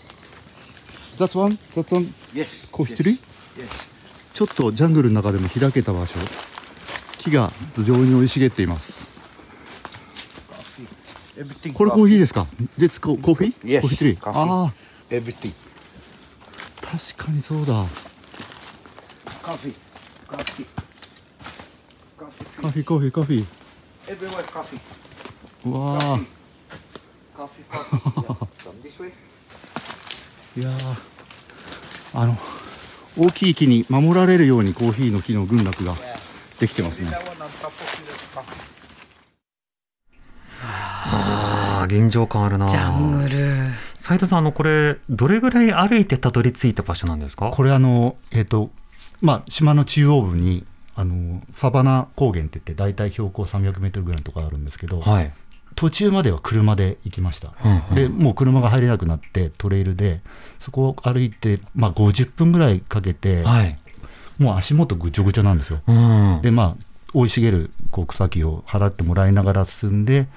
[1.17, 1.58] That's one?
[1.75, 2.13] That's one?
[2.34, 2.67] Yes.
[2.71, 3.04] Coffee yes.
[3.04, 3.19] tree?
[3.58, 3.89] Yes.
[4.34, 6.15] ちょっとジャングルの中でも開けた場所
[7.19, 9.08] 木が頭上に生い茂っています.
[11.73, 12.45] これコーヒーですか
[12.78, 14.73] This ココーヒー Yes, コーヒートリ.ああ
[15.10, 15.54] Everything.
[16.82, 17.86] 確かにそうだ
[19.43, 19.73] Coffee.
[20.28, 20.65] Coffee.
[22.17, 22.62] Coffee.
[22.62, 23.45] カフィーコーヒーカフィー
[24.08, 24.80] Everywhere coffee.
[25.69, 26.19] うわあ
[27.38, 27.63] Coffee.
[27.69, 27.99] Coffee.
[28.21, 28.47] yeah.
[28.58, 29.12] From this way.
[30.58, 32.38] いやーあの
[33.18, 35.94] 大きい木に守られるようにコーヒーの木の群落が
[36.60, 37.10] できてますね.
[40.63, 42.68] ああ臨場感あるな。
[42.68, 43.70] ジャングル。
[44.00, 47.50] 斉藤さんあのこれどれぐらい歩いてたどり着いた場所なんですか？
[47.52, 48.70] これあのえっ、と
[49.22, 50.65] まあ島の中央部に
[50.96, 55.34] あのサバナ高原って言って大体標高300メートルぐらいのところあるんですけど、はい、
[55.75, 57.95] 途中までは車で行きました、うんうん。
[57.95, 60.21] でもう車が入れなくなってトレイルで
[60.59, 63.77] そこを歩いて、まあ、50分ぐらいかけて、はい。
[64.39, 65.81] もう足元ぐちょぐちょなんですよ。
[65.88, 66.75] うん、でまあ
[67.13, 70.27] 生い茂るこう草木を払ってもらいながら進んで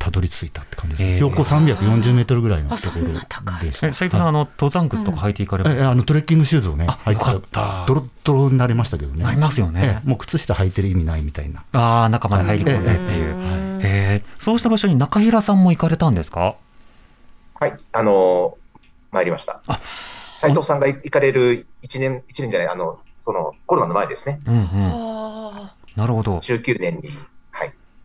[0.00, 1.14] たどり着いたって感じです、へー。
[1.16, 3.72] 標高340メートルぐらいのところで。
[3.72, 3.86] した。
[3.86, 7.84] え斉藤さん、あの登山靴とか履いていかれば、ええあのトレッキングシューズをねあ履いてよかった。
[7.86, 9.22] ドロッドロになりましたけどね。
[9.22, 10.00] なりますよね。
[10.00, 11.62] ええもう靴下履いてる意味ないみたいな。
[11.72, 13.34] ああ中まで入り込んでっていう、
[13.82, 16.56] えーそうした場所に中平さんも行かれたんですか？
[17.54, 18.80] はい、あのー
[19.12, 19.60] 参りました。
[19.66, 19.78] あ。
[20.32, 24.40] 斉藤さんが行かれる1年、一年じゃない、あの、そのコロナの前ですね。
[24.46, 24.68] うんうん。
[24.74, 26.38] あなるほど。
[26.38, 27.18] 19年に。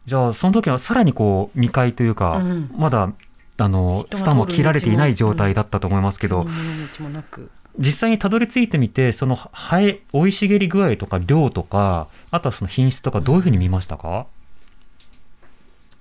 [0.06, 0.10] はい。
[0.10, 2.72] じゃあその時はさらにこう未開というか、うん。
[2.76, 3.12] まだ
[3.58, 14.28] あのスタも切られていない状態だったと思いますけーど、うん実際にたどり着いてみてその生え生い茂り具合とか量とかあとはその品質とかどういうふうに見ましたか、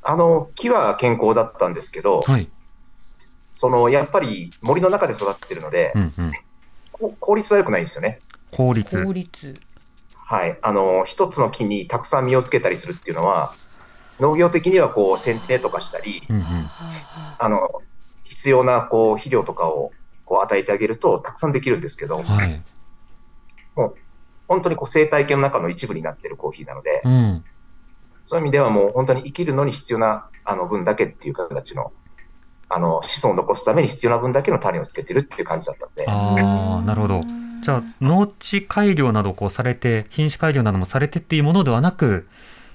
[0.05, 2.49] あの、木は健康だったんですけど、はい、
[3.55, 6.33] その、やっぱり森の中で育ってるのでう、んうん、
[6.93, 8.21] こ効率は良くないんですよね。
[8.53, 9.03] 効率。
[9.03, 9.55] 効率。
[10.15, 10.59] はい。
[10.63, 13.55] あの、一つの木にたくさん実をつけたりするっていうのは、
[14.21, 16.45] 農業的にはこう、剪定とかしたり、うんうん。
[17.39, 17.83] あの、
[18.25, 19.93] 必要なこう、肥料とかを
[20.25, 22.63] こう与えてあげると、たくさんできるんですけど、はい。
[24.47, 27.45] 本当にこう生態系の中の一部になってるコーヒーなので、うん。
[28.27, 31.93] そういう意味ではもう本当に生きるのに必要なあの分だけっていう形の、
[32.69, 37.23] あの子孫を残すために必要な分だけの種をつけてるっていう感じだったので、ああなるほど。
[37.63, 42.29] じゃあ農地改良などをこうされて品種改良などもされてっていうものではなく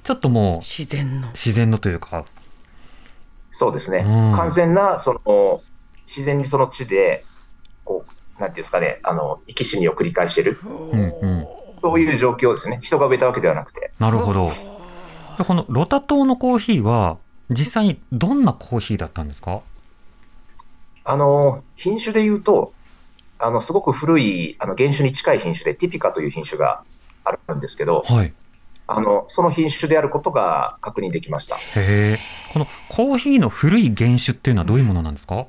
[0.10, 1.28] ちょっともう自然の。
[1.34, 2.26] 自然のというか。
[3.52, 4.36] そうですね、うん。
[4.36, 5.62] 完全なその
[6.08, 7.24] 自然にその地で、
[7.86, 11.48] こう、なんていうんですかね、あの生き死にを繰り返してる、うんうん。
[11.80, 14.48] そういう状況ですね、人が植えたわけではなくて、なるほど。
[15.38, 17.19] でこのロタ島のコーヒーは
[17.52, 19.62] 実際にどんなコーヒーだったんですか？
[21.04, 22.74] あの品種で言うと、
[23.38, 26.82] あのすごく古いあの原種に近い品種で、ティピカという品種が
[27.24, 28.34] あるんですけど、はい
[28.91, 31.58] あのその品種であることが確認できました。
[32.54, 35.45] このコーヒーの古い原種っていうのはどういうものなんですか？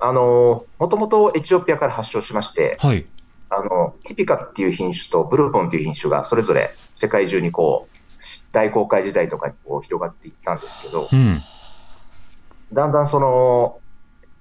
[0.00, 3.06] あのもともとエチオピアから発祥しまして、はい。
[3.48, 7.96] あのティピカっていう品種とブルボンっていう品種がそれぞれ世界中にこう
[8.50, 11.40] 大航海時代とかにこう広がっていったんですけど、うん。
[12.72, 13.78] だんだんその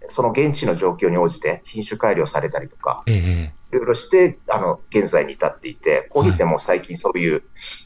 [0.07, 7.43] その現地の状況に応じて品種改良されたりとか、ええいろいろしてあの現在に至っていて、コーヒーってもう最近そういう、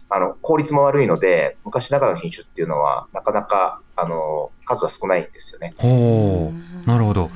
[0.09, 5.73] あの効率も悪いので、昔ながらの品種っていうのは、なかなかあの数は少ないんですよね。
[5.77, 6.87] ほう。
[6.87, 7.29] なるほど。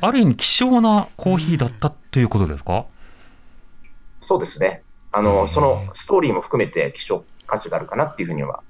[0.00, 2.86] ある意味希少なコーヒーだったということですか？
[4.20, 4.82] そうですね。
[5.10, 8.62] あのそのストーリーも含めて希少価値があるかなっていうふうには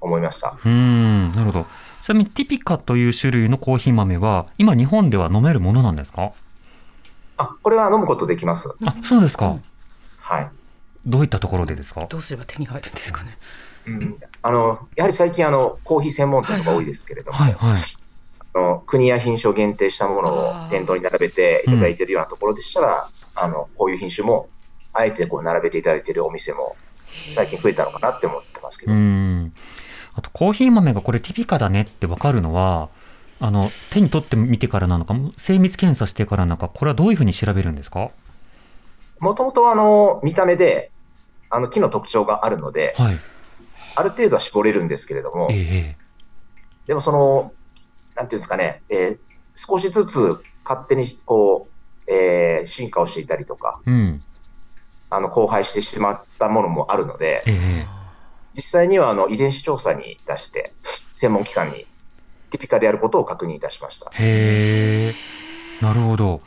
[0.00, 0.58] 思いました。
[0.64, 1.32] うーん。
[1.32, 1.66] なるほど。
[2.02, 6.32] ちなみにティピカという種類のコーヒー豆は今日本では飲めるものなんですか？
[7.38, 8.74] あ、これは飲むことできます。
[8.84, 9.56] あそうですか。
[10.18, 10.50] はい。
[11.06, 12.06] どういったところでですか？
[12.10, 13.38] どうすれば手に入るんですかね。
[13.86, 17.80] うん、あのやはり最近あの、コーヒー専門店とか多いですけれども、はいはい。
[18.54, 24.48] あの国や品種を限定したものを店頭に並べていただいているようなところでしたら、あのこういう品種も
[24.92, 26.76] あえてこう並べていただいているお店も
[27.30, 29.52] 最近増えたのかなって思ってますけうど、ん。
[30.14, 32.88] あとコーヒー豆がこれティピカだねって分かるのは
[33.40, 38.10] あの手に取ってみてからなのか精密検査してからなのかこれはどういうふうに調べるんですか？
[39.20, 40.90] もともとあの見た目で
[41.50, 43.18] あの木の特徴があるので、はい。
[43.94, 45.96] ある程度は絞れるんですけれどもえ、え
[46.86, 47.52] でもその、
[48.14, 49.18] なんていうんですかね、えー
[49.60, 51.66] 少しずつ勝手にこ
[52.06, 54.22] う、えー進化をしていたりとか、うん。
[55.10, 57.86] あの荒廃してしまったものもあるので、ええ。
[58.54, 60.72] 実際にはあの遺伝子調査に出して、
[61.12, 61.86] 専門機関に
[62.48, 64.10] ティピカであることを確認いたしました。
[64.14, 66.40] へえなるほど。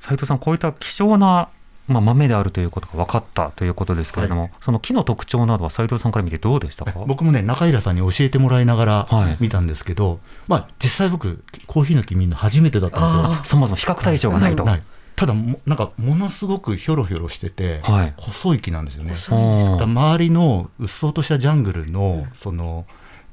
[0.00, 1.48] 斉藤さんこういった希少な、
[1.88, 6.92] まあ、豆であるということが分かったということですけれども、その木の特徴などは斉藤さんから見てどうでしたか？
[7.06, 9.36] 僕もね中平さんに教えてもらいながらはい。
[9.40, 13.24] 見たんですけど、まあ実際僕コーヒーの木見るの初めてだったんですよ。
[13.40, 14.82] あそもそも比較対象がないと、はい。
[15.16, 18.14] ただもなんかものすごくひょろひょろしてて、はい。
[18.16, 19.14] 細い木なんですよね。
[19.16, 22.86] 周りのうっそうとしたジャングルの、その、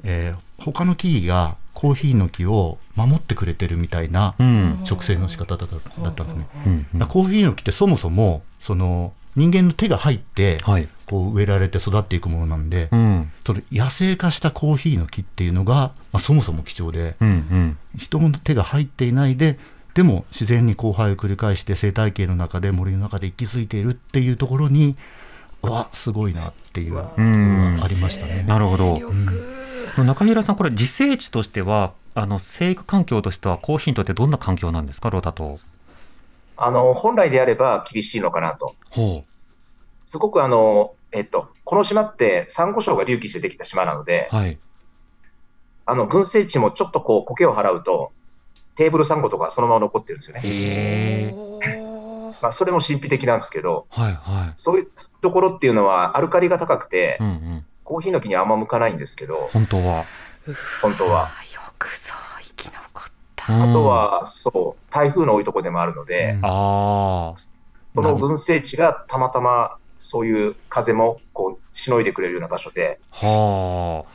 [0.03, 4.79] えー他の木々がコーヒーの木を守ってくれてるみたいなうん。
[4.83, 6.47] 植生の仕方だっただったんですね。
[7.07, 10.87] コーヒーの木ってそもそもその人間の手が入ってはい。
[11.05, 13.31] こう植えられて育っていくものなんで、うん。
[13.45, 17.77] その野生化したコーヒーの木っていうのが、まあ、そもそも貴重で、うんうん。
[17.97, 19.59] 人の手が入っていないで
[19.93, 24.95] でも自然に交配を繰り返して生態系の中で森の中で息づいているっていうところにう
[25.63, 27.75] わすごいなっていうところん。
[27.77, 28.43] がありましたね。
[28.47, 28.99] なるほど、
[30.03, 35.09] 中平さんこれ自生地としてはあの生育環境としてはコーヒーにとってどんな環境なんですか？
[35.09, 35.57] ロタ島
[36.55, 38.75] あの、本来であれば厳しいのかなと。
[38.91, 39.23] ほ
[40.05, 44.59] すごくあの、えっと、この島ってサンゴ礁が隆起してできた島なので、うはい。
[45.87, 48.11] あの、群生地もちょっとこう、苔を払うと、
[48.75, 50.41] テーブルサンゴとかそのまま残ってるんですよね。
[50.43, 51.35] へえ
[52.43, 54.53] まあ、それも神秘的なんですけど、はいはい。
[54.57, 54.87] そういう
[55.21, 57.65] ところっていうのは、アルカリが高くてう、んうん。
[57.85, 60.03] コーヒーの木にあんま向かないんですけど、本当は。
[60.81, 61.29] 本当は。
[61.29, 63.63] あよくそう生き残った。
[63.63, 66.45] あとは、そう、台風の多いところでもあるので、うん。
[66.45, 67.35] ああ
[67.95, 74.11] その群生地がたまたまそういう風もこうしのいでくれるような場所で、はあ。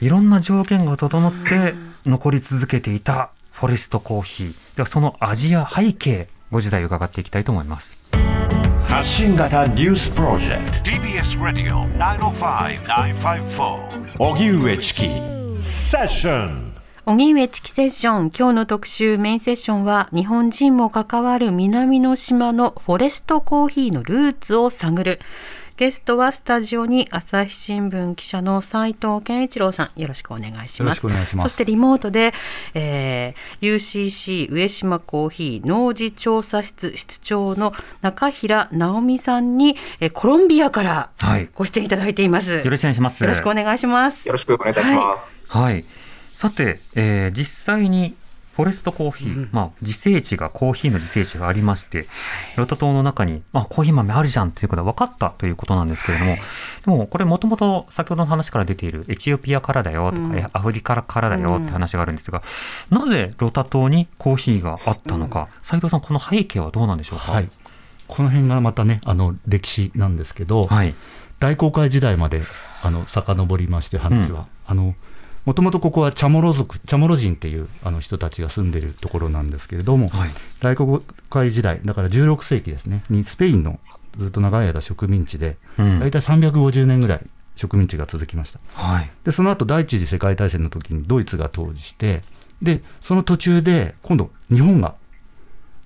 [0.00, 4.76] いろんな条件が整って残り続けていたフォレストコーヒー。
[4.76, 7.96] ではその味や背景ご時代伺っていきたいと思います。
[8.88, 10.90] 発信型ニュースプロジェクト。
[10.90, 11.86] TBS ラディオ
[12.18, 15.08] 905-954おぎゅうえちき
[15.60, 16.70] セッション
[17.06, 18.30] 荻上チキセッション。
[18.30, 25.20] 今日の特集メインセッションは日本人も関わる南の島のフォレストコーヒーのルーツを探る
[25.80, 29.98] ゲストはスタジオに朝日新聞記者の斉藤健一郎さん。
[29.98, 30.78] よろしくお願いします。
[30.80, 31.48] よろしくお願いします。
[31.48, 32.34] そしてリモートで、
[32.74, 41.48] えー UCC 上島コーヒー農事調査室室長の中平直美さんに、えーコロンビアからはい。
[41.54, 43.22] ご出演いただいています、よろしくお願いします。
[43.22, 44.28] よろしくお願いします。
[44.28, 45.56] よろしくお願いいたします。
[45.56, 45.86] はい。
[46.34, 48.14] さて、えー実際に
[48.56, 52.08] フォレストコーヒー、まあ、自生地がコーヒーの自生地がありまして、
[52.56, 56.42] ロタ島の中に、まあ、コーヒー豆あるじゃんということが分かったということなんですけれども、で
[56.90, 60.36] もこれもともと先ほどの話から出ているエチオピアからだよとか、うん。
[60.36, 62.42] えアフリカからだよって話があるんですが、
[62.90, 67.32] なぜロタ島にコーヒーがあったのか、斉藤さんこの背景はどうなんでしょうか？
[67.32, 67.48] はい、
[68.08, 70.94] この辺がまたねあの歴史なんですけど、はい。
[71.38, 72.42] 大航海時代まで
[72.82, 74.94] あの遡りまして話は、あの
[75.50, 80.30] もともとここはチャモロ族チャモロ人っていうあの人たちが住んでるところなんですけれども、はい。
[80.60, 83.80] 大航海時代だから16世紀ですねにスペインの
[84.16, 85.98] ずっと長い間植民地で、うん。
[85.98, 88.60] 大体350年ぐらい植民地が続きました。
[88.74, 89.10] はい。
[89.24, 92.22] でその後第一次世界大戦の時にドイツが統治して
[92.62, 94.94] でその途中で今度日本が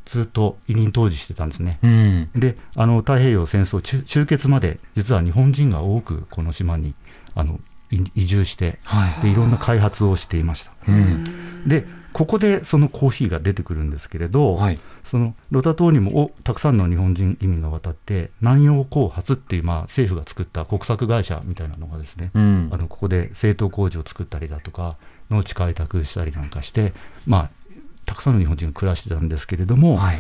[0.05, 1.79] ずっと委任統治してたんですね。
[1.83, 2.29] うん。
[2.37, 6.93] であの太平洋戦争中終結まで実は日本人が多くこの島に
[7.35, 7.59] あのい
[7.91, 9.23] 移住して、はい。
[9.23, 10.73] でいろんな開発をしていました。
[10.89, 11.69] うん。
[11.69, 14.79] でここでそのコーヒーが出てくるんですけれど、はい。
[15.03, 22.69] そのロタ島にもおたくさんの日本人移民が渡って南洋興発っていう、まあ、政府が作った国策会社みたいなのがですね、うん。
[22.73, 24.97] あのここで製糖工場を作ったりだとか
[25.31, 26.93] 農地開拓したりなんかして、
[27.27, 27.51] まあ、
[28.07, 30.19] たくさんの日本人が暮らしてたんですけれども、はい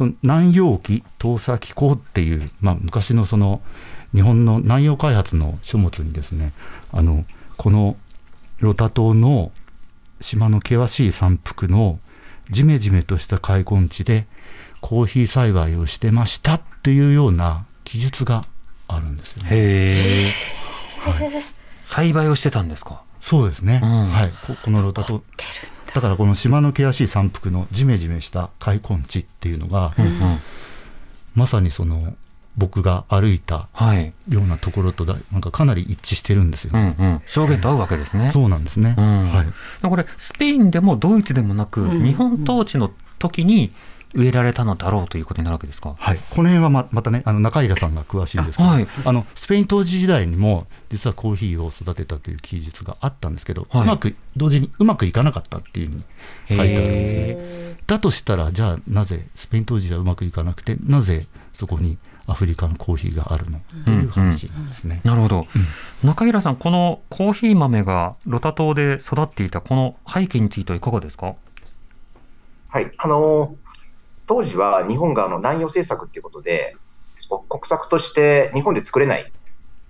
[0.00, 3.60] その南洋期東砂機構っていう、まあ、昔のその
[4.14, 6.54] 日本の南洋開発の書物にですね
[6.90, 7.26] あの
[7.58, 7.96] この
[8.60, 9.52] ロタ島の
[10.22, 11.98] 島の険しい山腹の
[12.48, 14.26] ジメジメとした開墾地で
[14.80, 18.40] コーヒー栽培をしてましたっていうような記述が
[18.88, 19.50] あるんですよね。
[19.52, 20.34] へえ、
[21.84, 23.02] 栽培をしてたんですか？
[23.20, 24.08] そうですね、うん。
[24.08, 25.22] はい、ここのロタ島
[25.94, 30.38] だからこの島の険しい山腹のジメジメした開墾地っていうのが、うんうん
[31.36, 32.12] まさにその
[32.56, 34.12] 僕が歩いたはい。
[34.28, 36.72] ようなところとだなんかかなり一致してるんですよ。
[36.74, 36.82] うね。
[36.82, 37.22] んうん。
[37.24, 38.30] 証言と合うわけですね。
[38.32, 38.96] そうなんですね。
[38.98, 39.26] うん。
[39.28, 39.46] はい。
[39.88, 42.04] これスペインでもドイツでもなく、うん。
[42.04, 43.72] 日本統治の時に
[44.14, 45.94] 植えられたのだろうということになるわけですか？
[45.98, 56.02] はい、この辺はままたねあの中平さんが詳しいんですけどあはいあのスペイン統治時代にも実はコーヒーを育てたという記述があったんですけど、はいうまく同時にうまくいかなかったっていうふうに
[56.48, 57.22] 書いてあるんですね。
[57.22, 63.60] へだとしたらじゃあなぜスペイン当時はうまくいかなくてなぜそこにアフリカのコーヒーがあるの？
[63.84, 65.00] という話なんですね。
[65.04, 65.46] ーなるほど、
[66.04, 71.34] 中平さん、このコーヒー豆がロタ島で育っていたこの背景についてはいかがですか？
[72.68, 72.92] はい。
[72.98, 73.69] あのー
[74.30, 76.76] 当時は日本があの南洋政策っていうことで、
[77.48, 79.32] 国策として日本で作れない、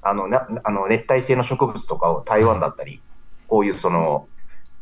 [0.01, 3.03] あの、なあの熱帯性の植物とかを台湾だったり、
[3.49, 4.29] こういうその、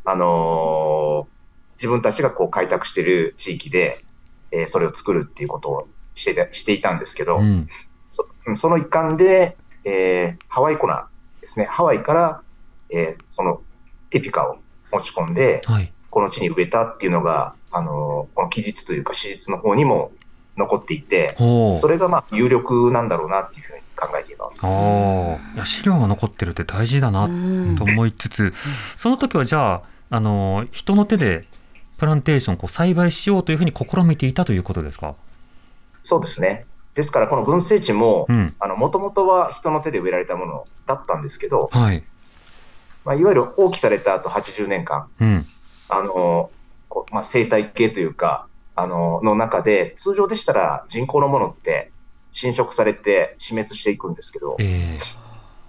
[0.05, 1.39] あのー
[1.75, 4.05] 自分たちがこう開拓している地域で、
[4.53, 7.67] えーそれを作るっていうことをしてたしていたんですけど、うん
[8.11, 10.87] そその一環で、えーハワイ粉
[11.41, 12.43] ですね、ハワイから、
[12.91, 13.63] えーその
[14.11, 14.59] テピカを
[14.93, 15.93] 持ち込んで、はい。
[16.11, 20.11] この地に植えたっていうのが、あの、この記述というか史実の方にも
[20.57, 21.37] 残っていて。
[21.79, 24.66] それがまあ有力なんだろうなっていうふうに考えています。
[24.66, 24.72] ああ、
[25.55, 28.53] いや資料が残ってるって大事だなうんと思いつつ、
[28.97, 31.45] その時はじゃあ、あの人の手で
[31.99, 35.14] プランテーションをこう栽培しようというふうに試みていたということですか？
[36.03, 36.66] そうですね。
[36.95, 38.26] ですから、この群生地も
[38.76, 42.03] もともとは人の手で植えられたものだったんですけど、はい。
[43.05, 45.47] まあ、いわゆる放棄された後80年間、うん。
[45.89, 46.51] あの、
[46.89, 51.91] こうまあ、生態系というか、あの、の中で、通常でしたら人工のものって
[52.32, 54.99] 侵食されて死滅していくんですけど、え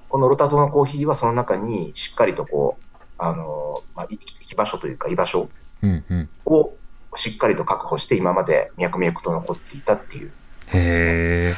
[0.10, 5.50] このロタ島のコーヒーはその中にしっかりとこう、あの、まあ、い生き場所というか居場所。
[6.46, 6.74] を
[7.16, 10.32] しっかりと確保して今まで脈々と残っていたっていう。
[10.74, 11.56] へえ。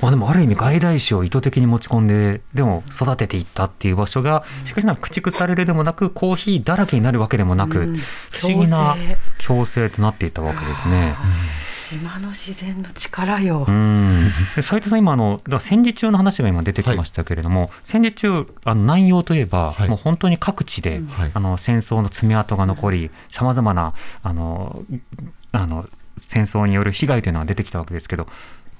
[0.00, 7.96] まあでもある意味外来種を意図的に持ち込んででも育てていったっていう場所がしかしながら駆逐されるでもなくコーヒーだらけになるわけでもなく、うん。
[8.30, 8.96] 不思議な
[9.44, 11.14] 共生となっていったわけですね。
[11.86, 13.64] 島の自然の力よ。
[13.66, 13.70] う。
[13.70, 14.32] ん。
[14.56, 19.88] で斉藤さん、今あの、戦時中の話が今出てきましたけれども、戦時中、あの内容といえば、はい。
[19.88, 21.06] もう本当に各地で、うん。
[21.06, 21.30] はい。
[21.32, 24.82] あの戦争の爪痕が残り、さまざまなあの
[25.52, 25.88] あの
[26.18, 28.26] 戦争による被害というのが出てきたわけですけど、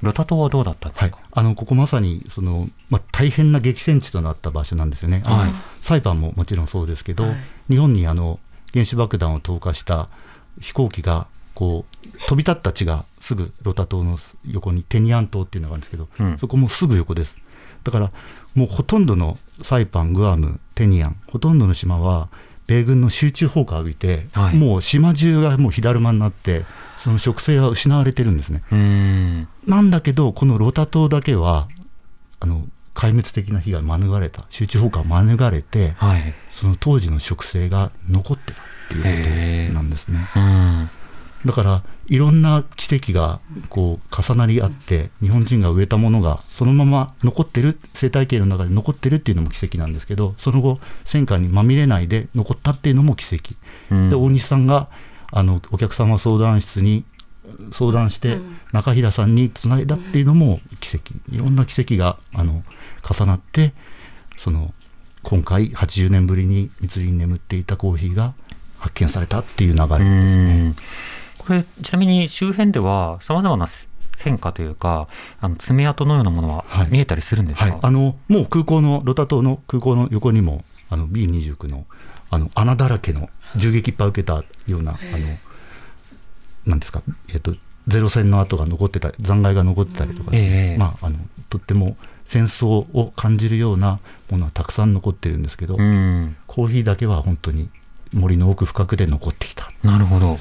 [0.02, 1.10] ロタ島はどうだったんですはい。
[1.10, 5.52] か、、あのここまさにその、まあ、大変な激戦地となった場所なんですよね、はい。
[5.82, 7.36] サイパンももちろんそうですけど、はい。
[7.68, 8.38] 日本にあの
[8.72, 10.08] 原子爆弾を投下した
[10.60, 16.38] 飛行機がこう飛び立った地がすぐロタ島の横にテニアン島っていうのがあるんですけど、うん。
[16.38, 17.38] そこもすぐ横です。
[17.82, 18.12] だから
[18.54, 22.28] もうほとんどのサイパン、グアム、テニアン、ほとんどの島は
[22.66, 24.56] 米軍の集中砲火を浴びて、はい。
[24.56, 26.64] もう島中がもう火だるまになって、
[26.98, 28.62] その植生は失われてるんですね。
[29.66, 31.68] なんだけど、このロタ島だけは、
[32.40, 36.34] あの、壊滅的な被害を免れた、集中砲火を免れて、はい。
[36.50, 40.26] その当時の植生が残ってたっていうことなんですね。
[41.46, 53.54] うんだから、いろんな奇跡がこう重なり合って、日本人が植えたものがそのまま残ってる、生態系の中で残ってるっていうのも奇跡なんですけど、その後、戦火にまみれないで残ったっていうのも奇跡。
[53.90, 54.88] うんで大西さんが
[55.32, 57.04] あのお客様相談室に
[57.72, 58.38] 相談して
[58.72, 62.62] 中平さんにつないだっていうのも奇跡いろんな奇跡があの
[63.08, 63.72] 重なって
[64.36, 64.74] その
[65.22, 68.34] 今回80年ぶりに密林に眠っていたコーヒーが
[68.78, 69.94] 発見されたっていう流れで
[70.30, 70.74] すね。
[71.54, 73.68] うんこれちなみに周辺ではさまざまな
[74.18, 75.08] 戦火というか
[75.40, 76.88] あの爪痕のようなものははい。
[76.90, 81.86] 見えたりするんですか、はい、あのもう空港のロタ島の空港の横にもあの B29 の
[82.30, 85.26] あの穴だらけの銃撃いっぱい受けたようなあの
[86.66, 87.54] なんですか、えっと
[87.86, 91.18] ゼロ戦の跡が残ってた残骸が残ってたりとか、ええまあ、あの
[91.50, 96.36] とっても戦争を感じるようなものはたくさん残ってるんですけど、うん。
[96.48, 97.68] コーヒーだけは本当に
[98.12, 99.70] 森の奥深くで残っていた。
[99.84, 100.36] なるほど。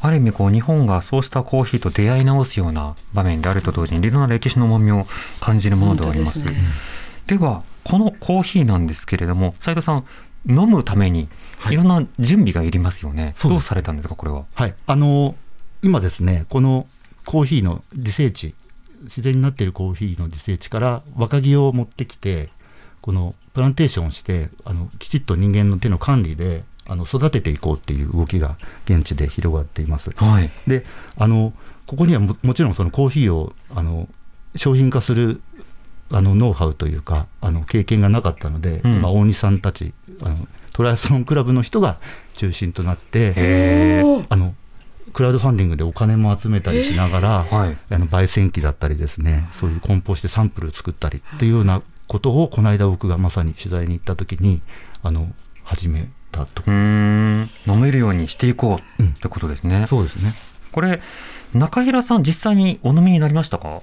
[0.00, 5.06] ある意味こう日本がそうしたコーヒーと出会い直すような場面であると同時にいろんな歴史の重みを
[5.40, 6.44] 感じるものではあります。
[6.44, 10.04] でですねはこのコーヒーなんですけれども斉藤さん
[10.46, 11.28] 飲むために
[11.58, 13.32] はいいろんな準備がいりますよね。
[13.34, 14.44] そうですどうされたんですかこれは？
[14.54, 15.34] はい、あの
[15.82, 16.86] 今ですね、この
[17.24, 18.54] コーヒーの自生地、
[19.02, 22.48] 自然になっているコーヒーの自生地から若木を持ってきて、
[23.00, 30.10] このプランテーションをして、あのきちっと人間の手の管理であの育てていこうっていう動きが現地で広がっています。
[30.16, 30.50] はい。
[30.66, 30.84] で
[31.16, 31.52] あの
[31.86, 34.08] ここにはももちろんそのコーヒーをあの
[34.56, 35.40] 商品化する
[36.10, 41.98] あのノウハウというかあの経験がなかったので、うんまあ、大西さんたちあのトライアスロンクラブの人が
[42.36, 44.54] 中心となってあの
[45.12, 47.78] クラウドファンディングでお金も集めたりしながら、はい。
[47.90, 54.62] あの焙煎機だったりですねそういう梱包してサンプル作ったりっていうようなことをこの間僕がまさに取材に行った時に
[55.02, 55.28] あの
[55.62, 59.86] 始めたとうーん飲めるようにしていこううんってことですね。
[59.86, 60.32] そうですね
[60.72, 61.00] これ
[61.54, 63.80] 中平さん実際にお飲みになりましたか？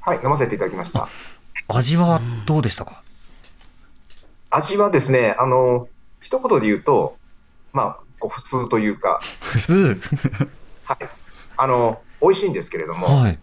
[0.00, 1.08] はい、飲ませていただきました。
[1.68, 3.02] 味はどうでしたか？
[4.50, 5.88] 味はですね、あの、
[6.20, 7.16] 一言で言うと、
[7.72, 10.00] まあ、こう普通というか、普通？
[10.84, 10.98] はい、
[11.56, 13.38] あの、美味しいんですけれども、はい。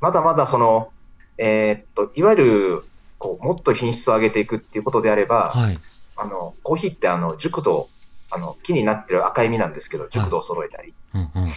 [0.00, 0.90] まだまだその、
[1.38, 2.84] えーっと、いわゆる、
[3.18, 5.78] こう、もっと品質を上げていくっていうことであれば、はい。
[6.16, 7.90] あの、コーヒーってあの、熟度、
[8.30, 11.48] あの、木になってる赤い実なんですけど、熟度を揃えたり、うんうん。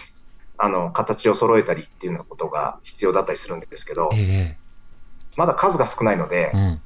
[0.58, 4.58] あの、形を揃えたりっていうようなことが必要だったりするんですけど、え
[5.36, 6.82] まだ数が少ないのでえ、うん。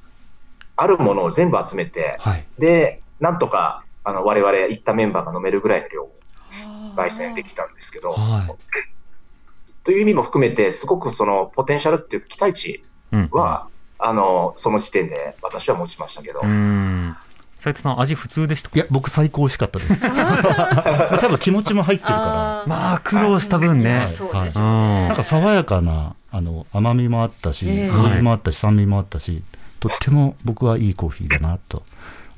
[0.77, 2.47] あるものを全部集めて、はい。
[2.59, 6.12] で、なんとか、あの、我々行ったメンバーが飲めるぐらいの量を
[6.97, 8.64] 焙煎できたんですけど、はい。
[9.83, 13.29] という意味も含めて、すごくそのポテンシャルっていうか期待値うん。
[13.33, 13.68] は、
[13.99, 17.16] あの、その時点で私は持ちましたけど、うーん。
[17.65, 18.77] 斉藤さん味普通でしたか？
[18.77, 20.03] いや僕最高美味しかったです。
[20.07, 23.99] 多分気持ちも入ってるかまあ苦労した分ね。
[24.01, 24.09] はい。
[24.09, 24.71] そうでしょううん。
[24.71, 27.91] らなんか爽やかなあの甘みもあったしええ。
[27.91, 29.43] 苦みもあったし酸味もあったし
[29.81, 31.79] とっても僕はいいコーヒーだなと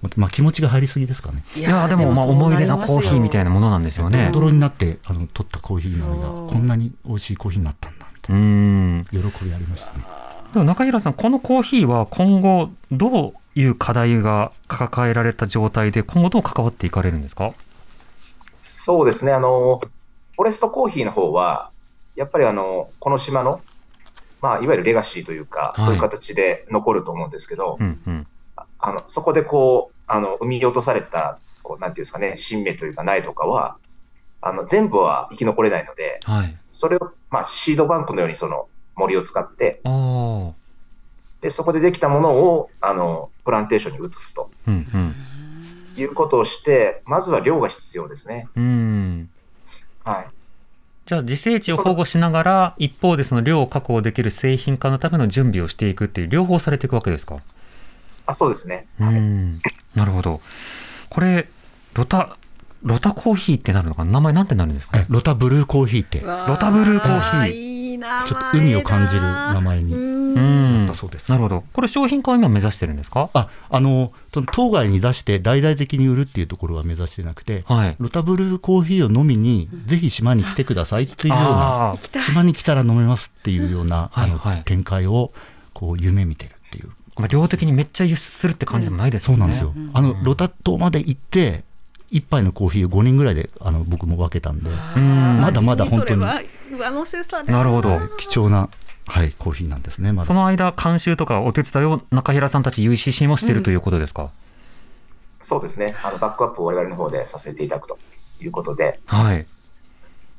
[0.03, 1.43] 思ってまあ気持ちが入りすぎですかね。
[1.57, 4.31] いいやでもまあ思い出のコーヒーみたいなものなんでしょうね。
[4.33, 6.47] ドロになってあの取ったコーヒーのそう。
[6.47, 8.99] がこんなに美味しいコーヒーになったんだみたういん。
[8.99, 10.05] な喜びありましたね
[10.57, 17.53] でも中平さんこのコーヒーは今後どういう課題が抱えられた状態で今後どう関わっていかれるんですか？
[18.63, 19.83] そうですね、あの、
[20.35, 21.71] フォレストコーヒーの方は、
[22.15, 23.61] やっぱりあの、この島の、
[24.41, 25.85] まあ、いわゆるレガシーというか、はい。
[25.85, 28.27] そういう形で残ると思うんですけど、うんうん。
[28.79, 33.77] あの、そこでこう、あの、生み落とされた、こう、なんていうんですかね、新芽というか苗とかは、
[34.41, 36.57] あの、全部は生き残れないので、はい。
[36.73, 39.81] それを、まあ、シードバンクのようにその森を使って、
[41.41, 44.51] で、そこでできたものを、あの、プランテーションに移すと。
[44.67, 45.15] うんうん。
[45.97, 48.49] いうことをして、まずは量が必要ですね。
[48.57, 49.31] うん。
[50.05, 50.27] はい。
[51.07, 57.37] じゃあ自生地を保護しながら一方でその量を確保できる製品化のための準備をしていくっていう両方されていくわけですか？
[58.27, 58.89] あ、そうですね。
[58.99, 59.15] うはい。
[59.15, 59.61] ん。
[59.95, 60.41] なるほど。
[61.09, 61.49] これ
[61.95, 62.37] ロタ
[62.83, 64.13] ロタコーヒーってなるのかな？
[64.13, 66.21] 名前なんてなるんですかえロタブルーコーヒーって。
[66.49, 67.66] ロタブルーコーヒー
[68.27, 69.95] ちょっと海を感じる名前に。
[69.95, 70.87] うん。
[70.87, 71.31] だそうです。
[71.31, 71.65] なるほど。
[71.73, 73.31] これ商品化を今目指してるんですか？
[73.33, 77.97] ああのその当該に出して大々的に売るっていうところは目指してなくてはい。
[77.99, 85.33] ロタブルーコーヒーを飲みにぜひ島に来てくださいっていうような島に来たら飲めますっていうような、あの展開を
[85.73, 86.91] こう夢見てるっていう。
[87.17, 89.39] まあ量的にめっちゃ輸出するって感じでもないですよね。
[89.39, 91.65] そうなんですよ、あのロタ島まで行って
[92.11, 94.71] 一杯のコーヒーを5人ぐらいであの僕も分けたんで。
[94.97, 95.41] うん。
[95.41, 96.25] まだまだ本当に
[96.71, 97.99] 上乗せされなるほど。
[98.17, 98.69] 貴重な、
[99.07, 100.27] はい、コーヒーなんですねまだ。
[100.27, 104.31] その間監修とかお手伝いを中平さんたち UCC もしてるということですか、
[105.41, 105.95] そうですね。
[106.03, 107.99] あの、バックアップを我々の方でさせていただくと
[108.41, 109.47] いうことで、はい。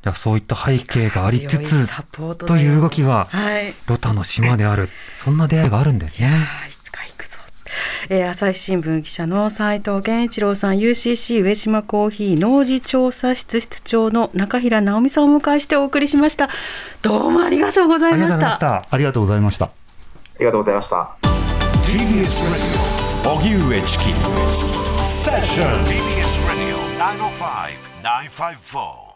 [0.03, 3.73] じゃあそういった背景がありつつサポートという動きがはい。
[3.87, 4.89] ロタの島である。
[5.15, 6.45] そんな出会いがあるんですね。
[6.69, 7.26] いつか行くぞ、
[8.09, 16.49] えー朝日新聞記者の斉藤健一郎さん UCC 上島コーヒー農事調査室室長の中平直美さんをお迎えしてお送りしました。
[17.01, 18.57] どうもありがとうございました。
[18.57, 19.65] たありがとうございました。
[19.65, 19.69] あ
[20.39, 21.17] りがとうございました。
[21.83, 24.05] TBS Radio 荻上チキ
[24.97, 29.06] セッション TBS Radio 905 954